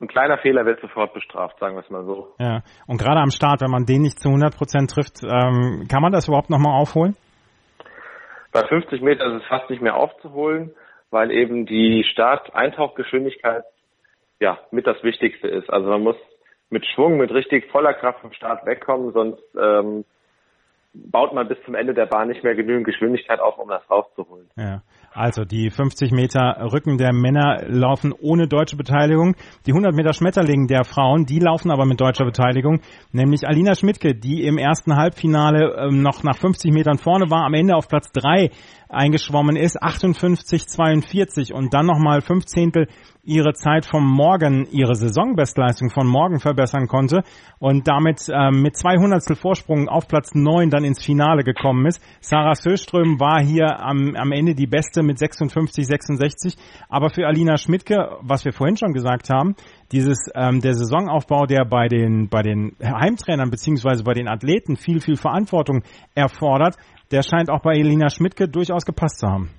ein 0.00 0.08
kleiner 0.08 0.38
Fehler 0.38 0.64
wird 0.66 0.80
sofort 0.80 1.14
bestraft, 1.14 1.58
sagen 1.58 1.76
wir 1.76 1.82
es 1.82 1.90
mal 1.90 2.04
so. 2.04 2.34
Ja, 2.38 2.62
und 2.86 2.98
gerade 2.98 3.20
am 3.20 3.30
Start, 3.30 3.60
wenn 3.60 3.70
man 3.70 3.84
den 3.84 4.02
nicht 4.02 4.18
zu 4.18 4.28
100 4.28 4.56
Prozent 4.56 4.90
trifft, 4.90 5.22
ähm, 5.22 5.86
kann 5.90 6.02
man 6.02 6.12
das 6.12 6.28
überhaupt 6.28 6.50
nochmal 6.50 6.78
aufholen? 6.80 7.16
Bei 8.52 8.66
50 8.66 9.02
Meter 9.02 9.26
ist 9.26 9.42
es 9.42 9.48
fast 9.48 9.68
nicht 9.70 9.82
mehr 9.82 9.96
aufzuholen, 9.96 10.74
weil 11.10 11.30
eben 11.30 11.66
die 11.66 12.04
Start-Eintauchgeschwindigkeit 12.10 13.64
ja, 14.40 14.58
mit 14.70 14.86
das 14.86 15.02
Wichtigste 15.02 15.48
ist. 15.48 15.70
Also 15.70 15.88
man 15.88 16.02
muss 16.02 16.16
mit 16.70 16.84
Schwung, 16.86 17.16
mit 17.16 17.30
richtig 17.32 17.70
voller 17.70 17.94
Kraft 17.94 18.20
vom 18.20 18.32
Start 18.32 18.66
wegkommen, 18.66 19.12
sonst 19.12 19.42
ähm, 19.58 20.04
baut 21.10 21.32
man 21.32 21.48
bis 21.48 21.58
zum 21.64 21.74
Ende 21.74 21.94
der 21.94 22.06
Bahn 22.06 22.28
nicht 22.28 22.42
mehr 22.42 22.54
genügend 22.54 22.86
Geschwindigkeit 22.86 23.40
auf, 23.40 23.58
um 23.58 23.68
das 23.68 23.82
rauszuholen. 23.90 24.48
Ja. 24.56 24.82
Also 25.12 25.44
die 25.44 25.70
50 25.70 26.12
Meter 26.12 26.58
Rücken 26.72 26.98
der 26.98 27.14
Männer 27.14 27.62
laufen 27.66 28.12
ohne 28.12 28.48
deutsche 28.48 28.76
Beteiligung. 28.76 29.34
Die 29.66 29.72
100 29.72 29.94
Meter 29.94 30.12
Schmetterling 30.12 30.66
der 30.66 30.84
Frauen, 30.84 31.24
die 31.24 31.38
laufen 31.38 31.70
aber 31.70 31.86
mit 31.86 32.00
deutscher 32.00 32.26
Beteiligung. 32.26 32.82
Nämlich 33.12 33.46
Alina 33.46 33.74
Schmidtke, 33.74 34.14
die 34.14 34.44
im 34.44 34.58
ersten 34.58 34.94
Halbfinale 34.94 35.74
ähm, 35.78 36.02
noch 36.02 36.22
nach 36.22 36.36
50 36.36 36.70
Metern 36.70 36.98
vorne 36.98 37.30
war, 37.30 37.46
am 37.46 37.54
Ende 37.54 37.76
auf 37.76 37.88
Platz 37.88 38.12
3 38.12 38.50
eingeschwommen 38.88 39.56
ist, 39.56 39.82
58,42 39.82 41.52
und 41.52 41.74
dann 41.74 41.86
nochmal 41.86 42.20
fünf 42.20 42.44
Zehntel 42.44 42.86
ihre 43.24 43.54
Zeit 43.54 43.86
vom 43.86 44.06
Morgen, 44.06 44.66
ihre 44.70 44.94
Saisonbestleistung 44.94 45.90
von 45.90 46.06
morgen 46.06 46.38
verbessern 46.38 46.86
konnte 46.86 47.24
und 47.58 47.88
damit 47.88 48.28
äh, 48.28 48.50
mit 48.50 48.76
200 48.76 49.36
Vorsprung 49.36 49.88
auf 49.88 50.06
Platz 50.06 50.34
9 50.34 50.70
dann 50.70 50.84
ins 50.86 51.04
Finale 51.04 51.42
gekommen 51.42 51.86
ist. 51.86 52.02
Sarah 52.20 52.54
Söström 52.54 53.20
war 53.20 53.40
hier 53.40 53.80
am, 53.80 54.14
am 54.16 54.32
Ende 54.32 54.54
die 54.54 54.66
Beste 54.66 55.02
mit 55.02 55.18
56, 55.18 55.86
66. 55.86 56.54
Aber 56.88 57.10
für 57.10 57.26
Alina 57.26 57.56
Schmidtke, 57.56 58.16
was 58.22 58.44
wir 58.44 58.52
vorhin 58.52 58.76
schon 58.76 58.92
gesagt 58.92 59.28
haben, 59.30 59.54
dieses 59.92 60.30
ähm, 60.34 60.60
der 60.60 60.74
Saisonaufbau, 60.74 61.46
der 61.46 61.64
bei 61.64 61.88
den 61.88 62.28
bei 62.28 62.42
den 62.42 62.76
Heimtrainern 62.82 63.50
beziehungsweise 63.50 64.04
bei 64.04 64.14
den 64.14 64.28
Athleten 64.28 64.76
viel 64.76 65.00
viel 65.00 65.16
Verantwortung 65.16 65.82
erfordert, 66.14 66.76
der 67.10 67.22
scheint 67.22 67.50
auch 67.50 67.60
bei 67.60 67.72
Elina 67.72 68.08
Schmidtke 68.08 68.48
durchaus 68.48 68.84
gepasst 68.84 69.20
zu 69.20 69.28
haben. 69.28 69.50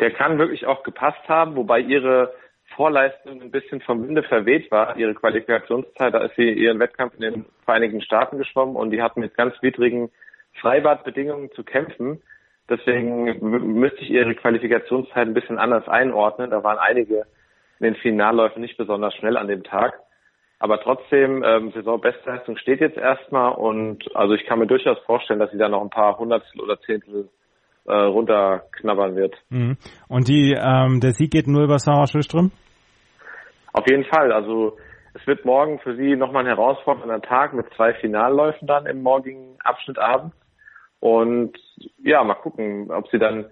Der 0.00 0.10
kann 0.12 0.38
wirklich 0.38 0.66
auch 0.66 0.82
gepasst 0.82 1.26
haben, 1.28 1.56
wobei 1.56 1.80
ihre 1.80 2.32
Vorleistung 2.76 3.40
ein 3.40 3.50
bisschen 3.50 3.80
vom 3.80 4.06
Winde 4.06 4.22
verweht 4.22 4.70
war. 4.70 4.96
Ihre 4.96 5.14
Qualifikationszeit, 5.14 6.12
da 6.14 6.24
ist 6.24 6.36
sie 6.36 6.50
ihren 6.50 6.78
Wettkampf 6.78 7.14
in 7.14 7.20
den 7.20 7.46
Vereinigten 7.64 8.02
Staaten 8.02 8.38
geschwommen 8.38 8.76
und 8.76 8.90
die 8.90 9.02
hat 9.02 9.16
mit 9.16 9.34
ganz 9.34 9.54
widrigen 9.62 10.10
Freibadbedingungen 10.60 11.50
zu 11.52 11.64
kämpfen. 11.64 12.22
Deswegen 12.68 13.38
müsste 13.80 14.00
ich 14.00 14.10
ihre 14.10 14.34
Qualifikationszeit 14.34 15.26
ein 15.26 15.34
bisschen 15.34 15.58
anders 15.58 15.88
einordnen. 15.88 16.50
Da 16.50 16.62
waren 16.62 16.78
einige 16.78 17.26
in 17.78 17.84
den 17.84 17.94
Finalläufen 17.96 18.60
nicht 18.60 18.76
besonders 18.76 19.14
schnell 19.14 19.36
an 19.36 19.48
dem 19.48 19.64
Tag. 19.64 19.98
Aber 20.58 20.80
trotzdem, 20.80 21.42
ähm, 21.44 21.70
Saisonbestleistung 21.72 22.56
steht 22.56 22.80
jetzt 22.80 22.96
erstmal 22.96 23.52
und 23.52 24.04
also 24.16 24.34
ich 24.34 24.46
kann 24.46 24.58
mir 24.58 24.66
durchaus 24.66 24.98
vorstellen, 25.00 25.38
dass 25.38 25.50
sie 25.50 25.58
da 25.58 25.68
noch 25.68 25.82
ein 25.82 25.90
paar 25.90 26.18
Hundertstel 26.18 26.60
oder 26.60 26.80
Zehntel 26.80 27.28
äh, 27.86 27.92
runterknabbern 27.92 29.16
wird. 29.16 29.34
Mhm. 29.50 29.76
Und 30.08 30.28
die, 30.28 30.52
ähm, 30.52 31.00
der 31.00 31.12
Sieg 31.12 31.30
geht 31.30 31.46
nur 31.46 31.64
über 31.64 31.78
Sarah 31.78 32.06
Schöström? 32.06 32.50
Auf 33.72 33.86
jeden 33.88 34.04
Fall. 34.04 34.32
Also 34.32 34.76
es 35.14 35.26
wird 35.26 35.44
morgen 35.44 35.78
für 35.80 35.96
sie 35.96 36.16
nochmal 36.16 36.44
ein 36.44 36.54
herausfordernder 36.54 37.22
Tag 37.22 37.54
mit 37.54 37.66
zwei 37.76 37.94
Finalläufen 37.94 38.66
dann 38.66 38.86
im 38.86 39.02
morgigen 39.02 39.56
Abschnitt 39.62 39.98
abends. 39.98 40.36
Und 41.00 41.56
ja, 42.02 42.24
mal 42.24 42.34
gucken, 42.34 42.90
ob 42.90 43.08
sie 43.10 43.18
dann 43.18 43.46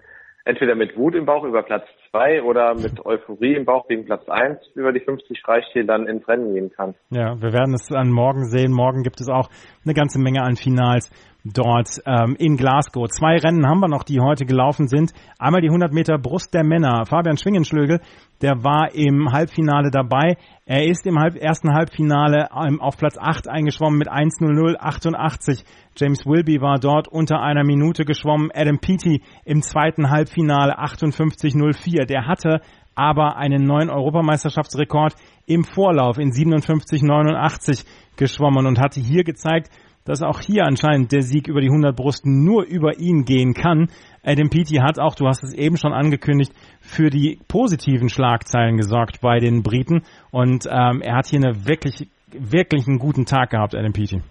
entweder 0.45 0.75
mit 0.75 0.97
Wut 0.97 1.15
im 1.15 1.25
Bauch 1.25 1.43
über 1.43 1.63
Platz 1.63 1.85
zwei 2.15 2.41
oder 2.41 2.73
mit 2.75 3.05
Euphorie 3.05 3.55
im 3.55 3.65
Bauch 3.65 3.87
gegen 3.87 4.05
Platz 4.05 4.27
eins 4.29 4.59
über 4.73 4.91
die 4.91 5.01
50 5.01 5.41
Freistil 5.41 5.85
dann 5.85 6.07
ins 6.07 6.27
Rennen 6.27 6.53
gehen 6.53 6.71
kann. 6.71 6.95
Ja, 7.09 7.35
wir 7.41 7.51
werden 7.51 7.73
es 7.73 7.87
dann 7.87 8.09
morgen 8.09 8.45
sehen. 8.45 8.71
Morgen 8.71 9.03
gibt 9.03 9.19
es 9.19 9.29
auch 9.29 9.49
eine 9.83 9.93
ganze 9.93 10.19
Menge 10.19 10.41
an 10.41 10.55
Finals 10.55 11.11
dort 11.45 12.01
ähm, 12.05 12.35
in 12.39 12.57
Glasgow. 12.57 13.07
Zwei 13.07 13.37
Rennen 13.37 13.67
haben 13.67 13.79
wir 13.79 13.87
noch, 13.87 14.03
die 14.03 14.19
heute 14.19 14.45
gelaufen 14.45 14.87
sind. 14.87 15.11
Einmal 15.37 15.61
die 15.61 15.67
100 15.67 15.93
Meter 15.93 16.17
Brust 16.17 16.53
der 16.53 16.63
Männer. 16.63 17.05
Fabian 17.05 17.37
Schwingenschlögel, 17.37 18.01
der 18.41 18.63
war 18.63 18.93
im 18.93 19.31
Halbfinale 19.31 19.91
dabei. 19.91 20.37
Er 20.65 20.87
ist 20.87 21.05
im 21.05 21.19
halb, 21.19 21.35
ersten 21.35 21.73
Halbfinale 21.73 22.49
ähm, 22.51 22.81
auf 22.81 22.97
Platz 22.97 23.17
8 23.19 23.47
eingeschwommen 23.47 23.99
mit 23.99 24.09
1.00.88. 24.09 25.63
James 25.95 26.25
Wilby 26.25 26.59
war 26.59 26.79
dort 26.79 27.07
unter 27.07 27.41
einer 27.41 27.63
Minute 27.63 28.03
geschwommen. 28.03 28.49
Adam 28.53 28.79
Peaty 28.79 29.21
im 29.45 29.61
zweiten 29.61 30.09
Halbfinale 30.09 30.79
58.04. 30.79 32.04
Der 32.05 32.27
hatte 32.27 32.61
aber 32.95 33.35
einen 33.37 33.63
neuen 33.63 33.89
Europameisterschaftsrekord 33.89 35.15
im 35.45 35.63
Vorlauf 35.63 36.17
in 36.17 36.31
57,89 36.31 37.85
geschwommen 38.17 38.65
und 38.65 38.79
hatte 38.79 39.01
hier 39.01 39.23
gezeigt, 39.23 39.69
dass 40.05 40.21
auch 40.21 40.39
hier 40.39 40.65
anscheinend 40.65 41.11
der 41.11 41.23
Sieg 41.23 41.47
über 41.47 41.61
die 41.61 41.67
100 41.67 41.95
Brust 41.95 42.25
nur 42.25 42.63
über 42.63 42.99
ihn 42.99 43.25
gehen 43.25 43.53
kann. 43.53 43.89
Adam 44.23 44.49
Peaty 44.49 44.77
hat 44.77 44.99
auch, 44.99 45.15
du 45.15 45.27
hast 45.27 45.43
es 45.43 45.53
eben 45.53 45.77
schon 45.77 45.93
angekündigt, 45.93 46.53
für 46.79 47.09
die 47.09 47.39
positiven 47.47 48.09
Schlagzeilen 48.09 48.77
gesorgt 48.77 49.19
bei 49.21 49.39
den 49.39 49.63
Briten 49.63 50.03
und 50.31 50.67
ähm, 50.67 51.01
er 51.01 51.17
hat 51.17 51.25
hier 51.27 51.39
eine 51.43 51.67
wirklich, 51.67 52.07
wirklich 52.31 52.87
einen 52.87 52.99
guten 52.99 53.25
Tag 53.25 53.49
gehabt, 53.49 53.75
Adam 53.75 53.93
Peaty. 53.93 54.21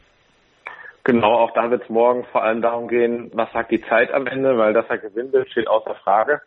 Genau, 1.02 1.35
auch 1.35 1.50
da 1.52 1.71
wird 1.71 1.83
es 1.83 1.90
morgen 1.90 2.25
vor 2.33 2.43
allem 2.43 2.62
darum 2.62 2.88
gehen, 2.88 3.31
was 3.35 3.52
sagt 3.52 3.71
die 3.71 3.83
Zeit 3.83 4.11
am 4.12 4.26
Ende, 4.26 4.57
weil 4.57 4.73
dass 4.73 4.88
er 4.88 4.99
gewinnt, 4.99 5.35
steht 5.50 5.69
außer 5.69 5.97
Frage. 5.97 6.40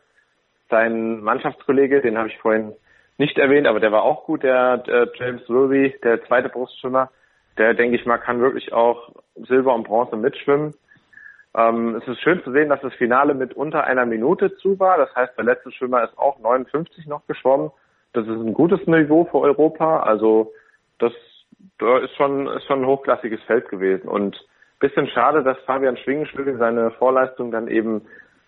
Sein 0.69 1.21
Mannschaftskollege, 1.21 2.01
den 2.01 2.17
habe 2.17 2.29
ich 2.29 2.37
vorhin 2.37 2.73
nicht 3.17 3.37
erwähnt, 3.37 3.67
aber 3.67 3.79
der 3.79 3.91
war 3.91 4.03
auch 4.03 4.25
gut, 4.25 4.43
der, 4.43 4.77
der 4.77 5.09
James 5.15 5.47
Wilby, 5.49 5.95
der 6.03 6.23
zweite 6.25 6.49
Brustschwimmer 6.49 7.09
der, 7.57 7.73
denke 7.73 7.97
ich 7.97 8.05
mal, 8.05 8.17
kann 8.17 8.39
wirklich 8.39 8.71
auch 8.73 9.09
Silber 9.35 9.73
und 9.73 9.83
Bronze 9.83 10.15
mitschwimmen. 10.15 10.73
Ähm, 11.55 11.95
es 11.95 12.07
ist 12.07 12.21
schön 12.21 12.43
zu 12.43 12.51
sehen, 12.51 12.69
dass 12.69 12.81
das 12.81 12.93
Finale 12.93 13.33
mit 13.33 13.53
unter 13.53 13.83
einer 13.85 14.05
Minute 14.05 14.55
zu 14.57 14.79
war. 14.79 14.97
Das 14.97 15.13
heißt, 15.15 15.37
der 15.37 15.45
letzte 15.45 15.71
Schwimmer 15.71 16.03
ist 16.03 16.17
auch 16.17 16.39
59 16.39 17.07
noch 17.07 17.25
geschwommen. 17.27 17.71
Das 18.13 18.25
ist 18.25 18.33
ein 18.33 18.53
gutes 18.53 18.85
Niveau 18.87 19.25
für 19.25 19.39
Europa. 19.39 20.01
Also 20.01 20.53
das 20.99 21.13
ist 21.13 22.15
schon, 22.15 22.47
ist 22.47 22.65
schon 22.65 22.81
ein 22.81 22.87
hochklassiges 22.87 23.41
Feld 23.43 23.69
gewesen. 23.69 24.07
Und 24.07 24.37
bisschen 24.79 25.07
schade, 25.07 25.43
dass 25.43 25.57
Fabian 25.65 25.97
Schwingenschlügel 25.97 26.57
seine 26.57 26.91
Vorleistung 26.91 27.51
dann 27.51 27.67
eben 27.67 28.03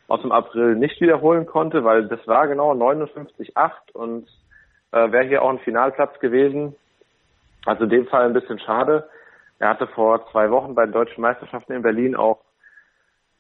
aus 0.10 0.22
dem 0.22 0.32
April 0.32 0.76
nicht 0.76 1.00
wiederholen 1.00 1.46
konnte, 1.46 1.84
weil 1.84 2.08
das 2.08 2.26
war 2.28 2.48
genau 2.48 2.74
59,8 2.74 3.72
und 3.94 4.28
äh, 4.92 5.12
wäre 5.12 5.26
hier 5.26 5.42
auch 5.44 5.50
ein 5.50 5.60
Finalplatz 5.60 6.20
gewesen. 6.20 6.76
Also 7.66 7.84
in 7.84 7.90
dem 7.90 8.08
Fall 8.08 8.26
ein 8.26 8.34
bisschen 8.34 8.60
schade. 8.60 9.08
Er 9.60 9.70
hatte 9.70 9.88
vor 9.88 10.28
zwei 10.32 10.50
Wochen 10.50 10.74
bei 10.74 10.86
den 10.86 10.94
deutschen 10.94 11.22
Meisterschaften 11.22 11.74
in 11.74 11.82
Berlin 11.82 12.16
auch, 12.16 12.40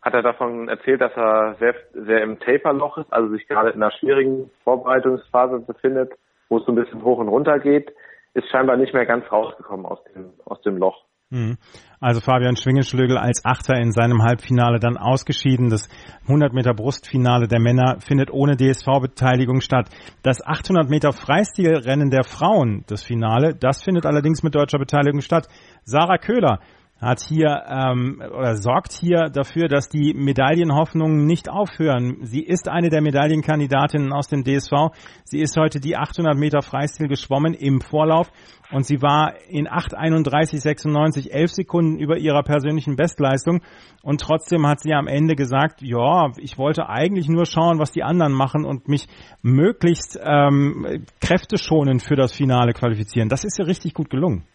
hat 0.02 0.14
er 0.14 0.22
davon 0.22 0.70
erzählt, 0.70 1.02
dass 1.02 1.16
er 1.16 1.56
sehr, 1.60 1.76
sehr 1.94 2.22
im 2.22 2.40
Taperloch 2.40 2.98
ist, 2.98 3.12
also 3.12 3.30
sich 3.30 3.48
gerade 3.48 3.72
in 3.72 3.82
einer 3.82 3.92
schwierigen 3.92 4.50
Vorbereitungsphase 4.64 5.60
befindet, 5.60 6.14
wo 6.50 6.58
es 6.58 6.66
so 6.66 6.72
ein 6.72 6.76
bisschen 6.76 7.04
hoch 7.04 7.18
und 7.18 7.30
runter 7.30 7.60
geht, 7.60 7.92
ist 8.34 8.48
scheinbar 8.50 8.78
nicht 8.78 8.94
mehr 8.94 9.06
ganz 9.06 9.30
rausgekommen 9.32 9.86
aus 9.86 10.04
dem, 10.14 10.34
aus 10.46 10.62
dem 10.62 10.78
Loch. 10.78 11.04
Mhm. 11.32 11.58
Also 12.00 12.22
Fabian 12.22 12.56
Schwingelschlögel 12.56 13.18
als 13.18 13.46
Achter 13.46 13.76
in 13.76 13.92
seinem 13.92 14.24
Halbfinale 14.24 14.80
dann 14.80 14.98
ausgeschieden. 14.98 15.70
Das 15.70 15.88
100 16.24 16.54
Meter 16.54 16.74
Brustfinale 16.74 17.48
der 17.48 17.60
Männer 17.60 18.00
findet 18.00 18.32
ohne 18.32 18.58
DSV-Beteiligung 18.58 19.62
statt. 19.62 19.90
Das 20.24 20.44
800 20.44 20.90
Meter 20.90 21.14
Freistilrennen 21.14 22.10
der 22.10 22.24
Frauen, 22.24 22.84
das 22.88 23.04
Finale, 23.04 23.54
das 23.54 23.84
findet 23.84 24.08
allerdings 24.08 24.42
mit 24.42 24.56
deutscher 24.56 24.80
Beteiligung 24.80 25.22
statt. 25.22 25.48
Sarah 25.84 26.18
Köhler 26.18 26.62
hat 27.02 27.22
hier 27.22 27.64
ähm, 27.68 28.22
oder 28.22 28.56
sorgt 28.56 28.92
hier 28.92 29.30
dafür, 29.30 29.68
dass 29.68 29.88
die 29.88 30.14
Medaillenhoffnungen 30.14 31.26
nicht 31.26 31.50
aufhören. 31.50 32.18
Sie 32.24 32.42
ist 32.42 32.68
eine 32.68 32.90
der 32.90 33.02
Medaillenkandidatinnen 33.02 34.12
aus 34.12 34.28
dem 34.28 34.44
DSV. 34.44 34.92
Sie 35.24 35.40
ist 35.40 35.56
heute 35.58 35.80
die 35.80 35.96
800 35.96 36.38
Meter 36.38 36.62
Freistil 36.62 37.08
geschwommen 37.08 37.54
im 37.54 37.80
Vorlauf 37.80 38.30
und 38.72 38.86
sie 38.86 39.02
war 39.02 39.34
in 39.48 39.68
8:31:96 39.68 41.30
11 41.30 41.52
Sekunden 41.52 42.00
über 42.00 42.18
ihrer 42.18 42.44
persönlichen 42.44 42.98
Bestleistung 42.98 43.62
und 44.04 44.20
trotzdem 44.20 44.68
hat 44.68 44.82
sie 44.82 44.94
am 44.94 45.08
Ende 45.08 45.36
gesagt, 45.36 45.82
ja, 45.82 46.32
ich 46.38 46.58
wollte 46.58 46.90
eigentlich 46.90 47.30
nur 47.30 47.46
schauen, 47.46 47.80
was 47.80 47.92
die 47.92 48.04
anderen 48.04 48.34
machen 48.34 48.66
und 48.66 48.90
mich 48.90 49.08
möglichst 49.42 50.20
ähm, 50.22 51.06
kräfteschonend 51.22 52.04
für 52.04 52.16
das 52.16 52.34
Finale 52.34 52.74
qualifizieren. 52.74 53.30
Das 53.30 53.46
ist 53.46 53.58
ja 53.58 53.66
richtig 53.66 53.94
gut 53.94 54.10
gelungen. 54.10 54.46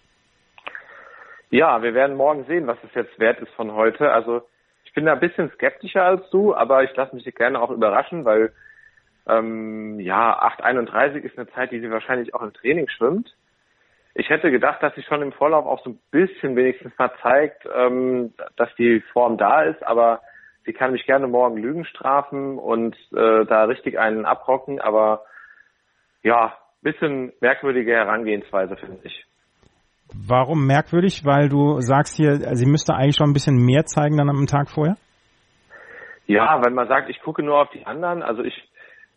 Ja, 1.55 1.85
wir 1.85 1.95
werden 1.95 2.17
morgen 2.17 2.47
sehen, 2.47 2.67
was 2.67 2.79
es 2.83 2.93
jetzt 2.95 3.17
wert 3.21 3.39
ist 3.39 3.53
von 3.53 3.75
heute. 3.75 4.11
Also 4.11 4.43
ich 4.85 4.93
bin 4.93 5.05
da 5.05 5.13
ein 5.13 5.21
bisschen 5.21 5.53
skeptischer 5.53 6.03
als 6.03 6.29
du, 6.31 6.53
aber 6.53 6.83
ich 6.83 6.93
lasse 6.97 7.15
mich 7.15 7.25
gerne 7.33 7.63
auch 7.63 7.71
überraschen, 7.71 8.25
weil 8.25 8.53
ähm, 9.29 10.01
ja, 10.01 10.37
8,31 10.59 11.19
ist 11.19 11.39
eine 11.39 11.49
Zeit, 11.53 11.71
die 11.71 11.79
sie 11.79 11.93
wahrscheinlich 11.93 12.35
auch 12.35 12.43
im 12.43 12.53
Training 12.55 12.89
schwimmt. 12.89 13.37
Ich 14.15 14.31
hätte 14.31 14.51
gedacht, 14.51 14.83
dass 14.83 14.97
sie 14.97 15.05
schon 15.05 15.23
im 15.23 15.31
Vorlauf 15.31 15.65
auch 15.67 15.81
so 15.85 15.91
ein 15.91 16.01
bisschen 16.11 16.57
wenigstens 16.57 16.93
mal 16.99 17.13
zeigt, 17.23 17.69
ähm, 17.73 18.35
dass 18.57 18.75
die 18.75 19.01
Form 19.13 19.39
da 19.39 19.63
ist, 19.63 19.85
aber 19.85 20.23
sie 20.65 20.73
kann 20.73 20.91
mich 20.91 21.07
gerne 21.07 21.29
morgen 21.29 21.57
Lügen 21.57 21.85
strafen 21.85 22.59
und 22.59 22.97
äh, 23.13 23.45
da 23.47 23.63
richtig 23.67 24.01
einen 24.01 24.25
abrocken, 24.25 24.81
aber 24.81 25.25
ja, 26.25 26.59
bisschen 26.83 27.33
merkwürdige 27.39 27.93
Herangehensweise, 27.93 28.77
finde 28.77 28.99
ich. 29.05 29.25
Warum 30.13 30.67
merkwürdig? 30.67 31.25
Weil 31.25 31.49
du 31.49 31.81
sagst 31.81 32.17
hier, 32.17 32.35
sie 32.57 32.67
müsste 32.67 32.95
eigentlich 32.95 33.17
schon 33.17 33.31
ein 33.31 33.33
bisschen 33.33 33.57
mehr 33.57 33.85
zeigen 33.85 34.17
dann 34.17 34.29
am 34.29 34.47
Tag 34.47 34.71
vorher? 34.71 34.97
Ja, 36.27 36.63
weil 36.63 36.73
man 36.73 36.89
sagt, 36.89 37.11
ich 37.11 37.21
gucke 37.21 37.43
nur 37.43 37.61
auf 37.61 37.71
die 37.71 37.87
anderen. 37.87 38.23
Also 38.23 38.43
ich 38.43 38.55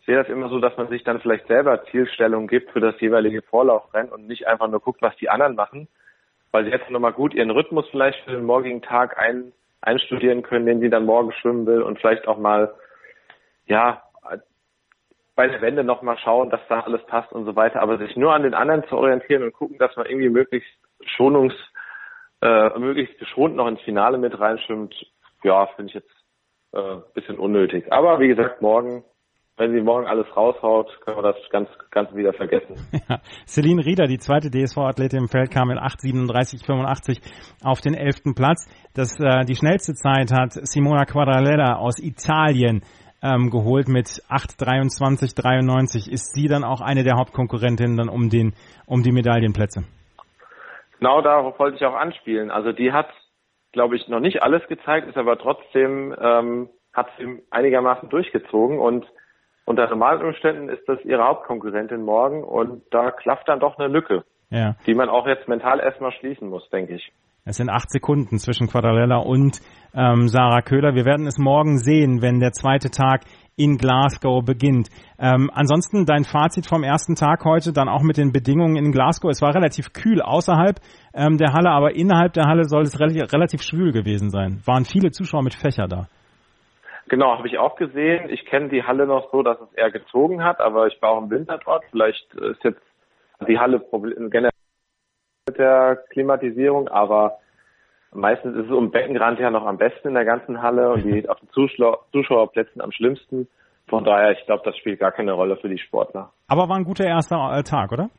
sehe 0.06 0.16
das 0.16 0.28
immer 0.28 0.48
so, 0.48 0.58
dass 0.58 0.76
man 0.76 0.88
sich 0.88 1.04
dann 1.04 1.20
vielleicht 1.20 1.46
selber 1.46 1.84
Zielstellung 1.90 2.46
gibt 2.46 2.70
für 2.70 2.80
das 2.80 2.98
jeweilige 3.00 3.42
Vorlaufrennen 3.42 4.12
und 4.12 4.26
nicht 4.26 4.46
einfach 4.46 4.68
nur 4.68 4.80
guckt, 4.80 5.02
was 5.02 5.16
die 5.16 5.30
anderen 5.30 5.54
machen. 5.54 5.88
Weil 6.50 6.64
sie 6.64 6.70
jetzt 6.70 6.90
nochmal 6.90 7.12
gut 7.12 7.34
ihren 7.34 7.50
Rhythmus 7.50 7.86
vielleicht 7.90 8.24
für 8.24 8.32
den 8.32 8.44
morgigen 8.44 8.80
Tag 8.82 9.18
ein, 9.18 9.52
einstudieren 9.82 10.42
können, 10.42 10.66
den 10.66 10.80
sie 10.80 10.90
dann 10.90 11.04
morgen 11.04 11.32
schwimmen 11.32 11.66
will 11.66 11.82
und 11.82 11.98
vielleicht 11.98 12.26
auch 12.26 12.38
mal, 12.38 12.74
ja, 13.66 14.02
bei 15.38 15.46
der 15.46 15.60
Wende 15.60 15.84
nochmal 15.84 16.18
schauen, 16.18 16.50
dass 16.50 16.60
da 16.68 16.80
alles 16.80 17.00
passt 17.06 17.32
und 17.32 17.44
so 17.44 17.54
weiter, 17.54 17.80
aber 17.80 17.96
sich 17.96 18.16
nur 18.16 18.34
an 18.34 18.42
den 18.42 18.54
anderen 18.54 18.82
zu 18.88 18.96
orientieren 18.96 19.44
und 19.44 19.52
gucken, 19.52 19.78
dass 19.78 19.94
man 19.94 20.06
irgendwie 20.06 20.30
möglichst 20.30 20.68
schonungs, 21.16 21.54
äh, 22.42 22.76
möglichst 22.76 23.16
geschont 23.20 23.54
noch 23.54 23.68
ins 23.68 23.80
Finale 23.82 24.18
mit 24.18 24.36
reinschwimmt, 24.36 24.92
ja, 25.44 25.66
finde 25.76 25.90
ich 25.90 25.94
jetzt 25.94 26.10
äh, 26.72 26.96
bisschen 27.14 27.38
unnötig. 27.38 27.92
Aber 27.92 28.18
wie 28.18 28.26
gesagt, 28.26 28.60
morgen 28.60 29.04
wenn 29.58 29.72
sie 29.72 29.80
morgen 29.80 30.06
alles 30.06 30.26
raushaut, 30.36 30.86
können 31.04 31.18
wir 31.18 31.32
das 31.32 31.36
ganz, 31.50 31.68
ganz 31.90 32.14
wieder 32.14 32.32
vergessen. 32.32 32.76
Ja. 33.08 33.20
Celine 33.46 33.84
Rieder, 33.84 34.06
die 34.06 34.18
zweite 34.18 34.50
DSV-Athletin 34.50 35.20
im 35.20 35.28
Feld, 35.28 35.50
kam 35.50 35.70
in 35.70 35.78
8,37,85 35.78 37.20
auf 37.64 37.80
den 37.80 37.94
elften 37.94 38.34
Platz. 38.34 38.68
Das, 38.94 39.18
äh, 39.18 39.44
die 39.46 39.56
schnellste 39.56 39.94
Zeit 39.94 40.30
hat 40.30 40.52
Simona 40.52 41.04
Quadralella 41.06 41.76
aus 41.76 41.98
Italien 41.98 42.82
ähm, 43.22 43.50
geholt 43.50 43.88
mit 43.88 44.06
8,23,93. 44.28 46.10
Ist 46.10 46.34
sie 46.34 46.48
dann 46.48 46.64
auch 46.64 46.80
eine 46.80 47.04
der 47.04 47.16
Hauptkonkurrentinnen 47.16 47.96
dann 47.96 48.08
um 48.08 48.30
den, 48.30 48.54
um 48.86 49.02
die 49.02 49.12
Medaillenplätze? 49.12 49.84
Genau 50.98 51.22
darauf 51.22 51.58
wollte 51.58 51.76
ich 51.76 51.84
auch 51.84 51.94
anspielen. 51.94 52.50
Also 52.50 52.72
die 52.72 52.92
hat, 52.92 53.08
glaube 53.72 53.96
ich, 53.96 54.08
noch 54.08 54.20
nicht 54.20 54.42
alles 54.42 54.66
gezeigt, 54.68 55.08
ist 55.08 55.16
aber 55.16 55.38
trotzdem, 55.38 56.14
ähm, 56.20 56.68
hat 56.92 57.08
sie 57.18 57.42
einigermaßen 57.50 58.08
durchgezogen 58.08 58.78
und 58.78 59.06
unter 59.64 59.88
normalen 59.88 60.22
Umständen 60.22 60.68
ist 60.68 60.88
das 60.88 60.98
ihre 61.04 61.24
Hauptkonkurrentin 61.24 62.02
morgen 62.02 62.42
und 62.42 62.82
da 62.90 63.10
klafft 63.10 63.48
dann 63.48 63.60
doch 63.60 63.78
eine 63.78 63.88
Lücke, 63.88 64.24
ja. 64.50 64.74
die 64.86 64.94
man 64.94 65.08
auch 65.08 65.26
jetzt 65.26 65.46
mental 65.46 65.78
erstmal 65.78 66.12
schließen 66.12 66.48
muss, 66.48 66.68
denke 66.70 66.94
ich. 66.94 67.12
Es 67.48 67.56
sind 67.56 67.70
acht 67.70 67.90
Sekunden 67.90 68.36
zwischen 68.36 68.66
Quadralella 68.66 69.16
und 69.16 69.60
ähm, 69.94 70.28
Sarah 70.28 70.60
Köhler. 70.60 70.94
Wir 70.94 71.06
werden 71.06 71.26
es 71.26 71.38
morgen 71.38 71.78
sehen, 71.78 72.20
wenn 72.20 72.40
der 72.40 72.52
zweite 72.52 72.90
Tag 72.90 73.22
in 73.56 73.78
Glasgow 73.78 74.44
beginnt. 74.44 74.88
Ähm, 75.18 75.50
ansonsten 75.54 76.04
dein 76.04 76.24
Fazit 76.24 76.66
vom 76.68 76.84
ersten 76.84 77.14
Tag 77.14 77.46
heute, 77.46 77.72
dann 77.72 77.88
auch 77.88 78.02
mit 78.02 78.18
den 78.18 78.32
Bedingungen 78.32 78.76
in 78.76 78.92
Glasgow. 78.92 79.30
Es 79.30 79.40
war 79.40 79.54
relativ 79.54 79.94
kühl 79.94 80.20
außerhalb 80.20 80.76
ähm, 81.14 81.38
der 81.38 81.54
Halle, 81.54 81.70
aber 81.70 81.96
innerhalb 81.96 82.34
der 82.34 82.44
Halle 82.44 82.64
soll 82.64 82.82
es 82.82 83.00
relativ, 83.00 83.32
relativ 83.32 83.62
schwül 83.62 83.92
gewesen 83.92 84.28
sein. 84.28 84.60
Waren 84.66 84.84
viele 84.84 85.10
Zuschauer 85.10 85.42
mit 85.42 85.54
Fächer 85.54 85.88
da. 85.88 86.06
Genau, 87.08 87.38
habe 87.38 87.48
ich 87.48 87.56
auch 87.56 87.76
gesehen. 87.76 88.28
Ich 88.28 88.44
kenne 88.44 88.68
die 88.68 88.82
Halle 88.82 89.06
noch 89.06 89.32
so, 89.32 89.42
dass 89.42 89.58
es 89.58 89.72
eher 89.72 89.90
gezogen 89.90 90.44
hat, 90.44 90.60
aber 90.60 90.86
ich 90.86 91.00
war 91.00 91.12
auch 91.12 91.22
im 91.22 91.30
Winter 91.30 91.58
dort. 91.64 91.82
Vielleicht 91.90 92.30
ist 92.34 92.62
jetzt 92.62 92.82
die 93.48 93.58
Halle 93.58 93.80
generell 94.30 94.50
mit 95.48 95.58
der 95.58 95.96
Klimatisierung, 96.10 96.88
aber 96.88 97.38
meistens 98.12 98.56
ist 98.56 98.66
es 98.66 98.70
um 98.70 98.90
Beckenrand 98.90 99.38
her 99.38 99.50
noch 99.50 99.66
am 99.66 99.78
besten 99.78 100.08
in 100.08 100.14
der 100.14 100.24
ganzen 100.24 100.62
Halle 100.62 100.92
und 100.92 101.04
die 101.04 101.28
auf 101.28 101.38
den 101.40 101.48
Zuschauer, 101.50 102.04
Zuschauerplätzen 102.12 102.80
am 102.80 102.92
schlimmsten. 102.92 103.48
Von 103.88 104.04
daher, 104.04 104.32
ich 104.32 104.44
glaube, 104.44 104.62
das 104.64 104.76
spielt 104.76 105.00
gar 105.00 105.12
keine 105.12 105.32
Rolle 105.32 105.56
für 105.56 105.68
die 105.68 105.78
Sportler. 105.78 106.30
Aber 106.46 106.68
war 106.68 106.76
ein 106.76 106.84
guter 106.84 107.06
erster 107.06 107.62
Tag, 107.64 107.90
oder? 107.92 108.10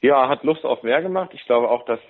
Ja, 0.00 0.28
hat 0.28 0.42
Lust 0.44 0.64
auf 0.64 0.82
mehr 0.82 1.02
gemacht. 1.02 1.30
Ich 1.32 1.44
glaube 1.46 1.68
auch, 1.68 1.84
dass, 1.84 2.00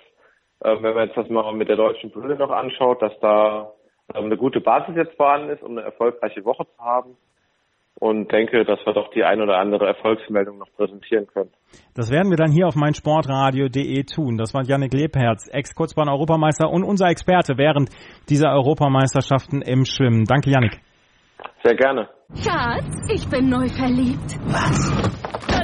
äh, 0.61 0.83
wenn 0.83 0.95
man 0.95 1.07
jetzt 1.07 1.17
das 1.17 1.29
mal 1.29 1.53
mit 1.53 1.69
der 1.69 1.77
deutschen 1.77 2.11
Brille 2.11 2.37
noch 2.37 2.51
anschaut, 2.51 3.03
dass 3.03 3.19
da 3.21 3.73
ähm, 4.15 4.27
eine 4.27 4.37
gute 4.37 4.61
Basis 4.61 4.97
jetzt 4.97 5.17
vorhanden 5.17 5.51
ist, 5.51 5.63
um 5.63 5.73
eine 5.73 5.83
erfolgreiche 5.83 6.45
Woche 6.45 6.67
zu 6.67 6.83
haben. 6.83 7.17
Und 8.01 8.31
denke, 8.31 8.65
dass 8.65 8.79
wir 8.87 8.93
doch 8.93 9.11
die 9.11 9.25
ein 9.25 9.41
oder 9.41 9.59
andere 9.59 9.87
Erfolgsmeldung 9.87 10.59
noch 10.59 10.73
präsentieren 10.77 11.27
können. 11.27 11.51
Das 11.95 12.13
werden 12.13 12.31
wir 12.31 12.37
dann 12.37 12.53
hier 12.53 12.69
auf 12.69 12.77
meinsportradio.de 12.77 14.05
tun. 14.05 14.37
Das 14.37 14.55
war 14.55 14.63
Janik 14.65 14.95
Lebherz, 14.95 15.49
Ex-Kurzbahn-Europameister 15.53 16.71
und 16.71 16.85
unser 16.85 17.09
Experte 17.09 17.59
während 17.59 17.91
dieser 18.29 18.53
Europameisterschaften 18.53 19.63
im 19.63 19.85
Schwimmen. 19.85 20.25
Danke, 20.25 20.51
Janik. 20.51 20.81
Sehr 21.65 21.75
gerne. 21.75 22.09
Schatz, 22.35 23.11
ich 23.13 23.29
bin 23.29 23.49
neu 23.49 23.69
verliebt. 23.69 24.39
Was? 24.47 25.28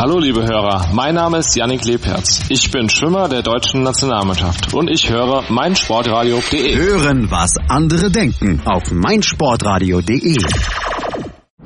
Hallo 0.00 0.18
liebe 0.18 0.42
Hörer, 0.42 0.86
mein 0.94 1.14
Name 1.14 1.40
ist 1.40 1.54
Yannick 1.54 1.84
Lebherz. 1.84 2.46
Ich 2.48 2.70
bin 2.70 2.88
Schwimmer 2.88 3.28
der 3.28 3.42
deutschen 3.42 3.82
Nationalmannschaft 3.82 4.72
und 4.72 4.88
ich 4.88 5.10
höre 5.10 5.44
meinsportradio.de. 5.50 6.74
Hören, 6.74 7.30
was 7.30 7.52
andere 7.68 8.10
denken 8.10 8.62
auf 8.64 8.90
meinsportradio.de. 8.90 10.38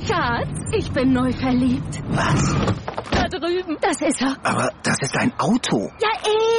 Schatz, 0.04 0.48
ich 0.72 0.90
bin 0.90 1.12
neu 1.12 1.30
verliebt. 1.30 2.00
Was? 2.08 2.56
Da 3.12 3.28
drüben. 3.28 3.76
Das 3.80 4.00
ist 4.00 4.20
er. 4.20 4.36
Aber 4.42 4.70
das 4.82 5.00
ist 5.00 5.16
ein 5.16 5.32
Auto. 5.38 5.92
Ja, 6.02 6.10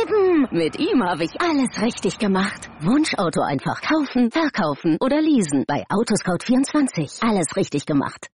eben. 0.02 0.48
Mit 0.52 0.80
ihm 0.80 1.04
habe 1.04 1.26
ich 1.26 1.32
alles 1.42 1.82
richtig 1.82 2.18
gemacht. 2.18 2.70
Wunschauto 2.80 3.42
einfach 3.42 3.82
kaufen, 3.82 4.32
verkaufen 4.32 4.98
oder 5.02 5.22
leasen. 5.22 5.66
Bei 5.68 5.84
Autoscout24. 5.90 7.22
Alles 7.22 7.56
richtig 7.58 7.86
gemacht. 7.86 8.22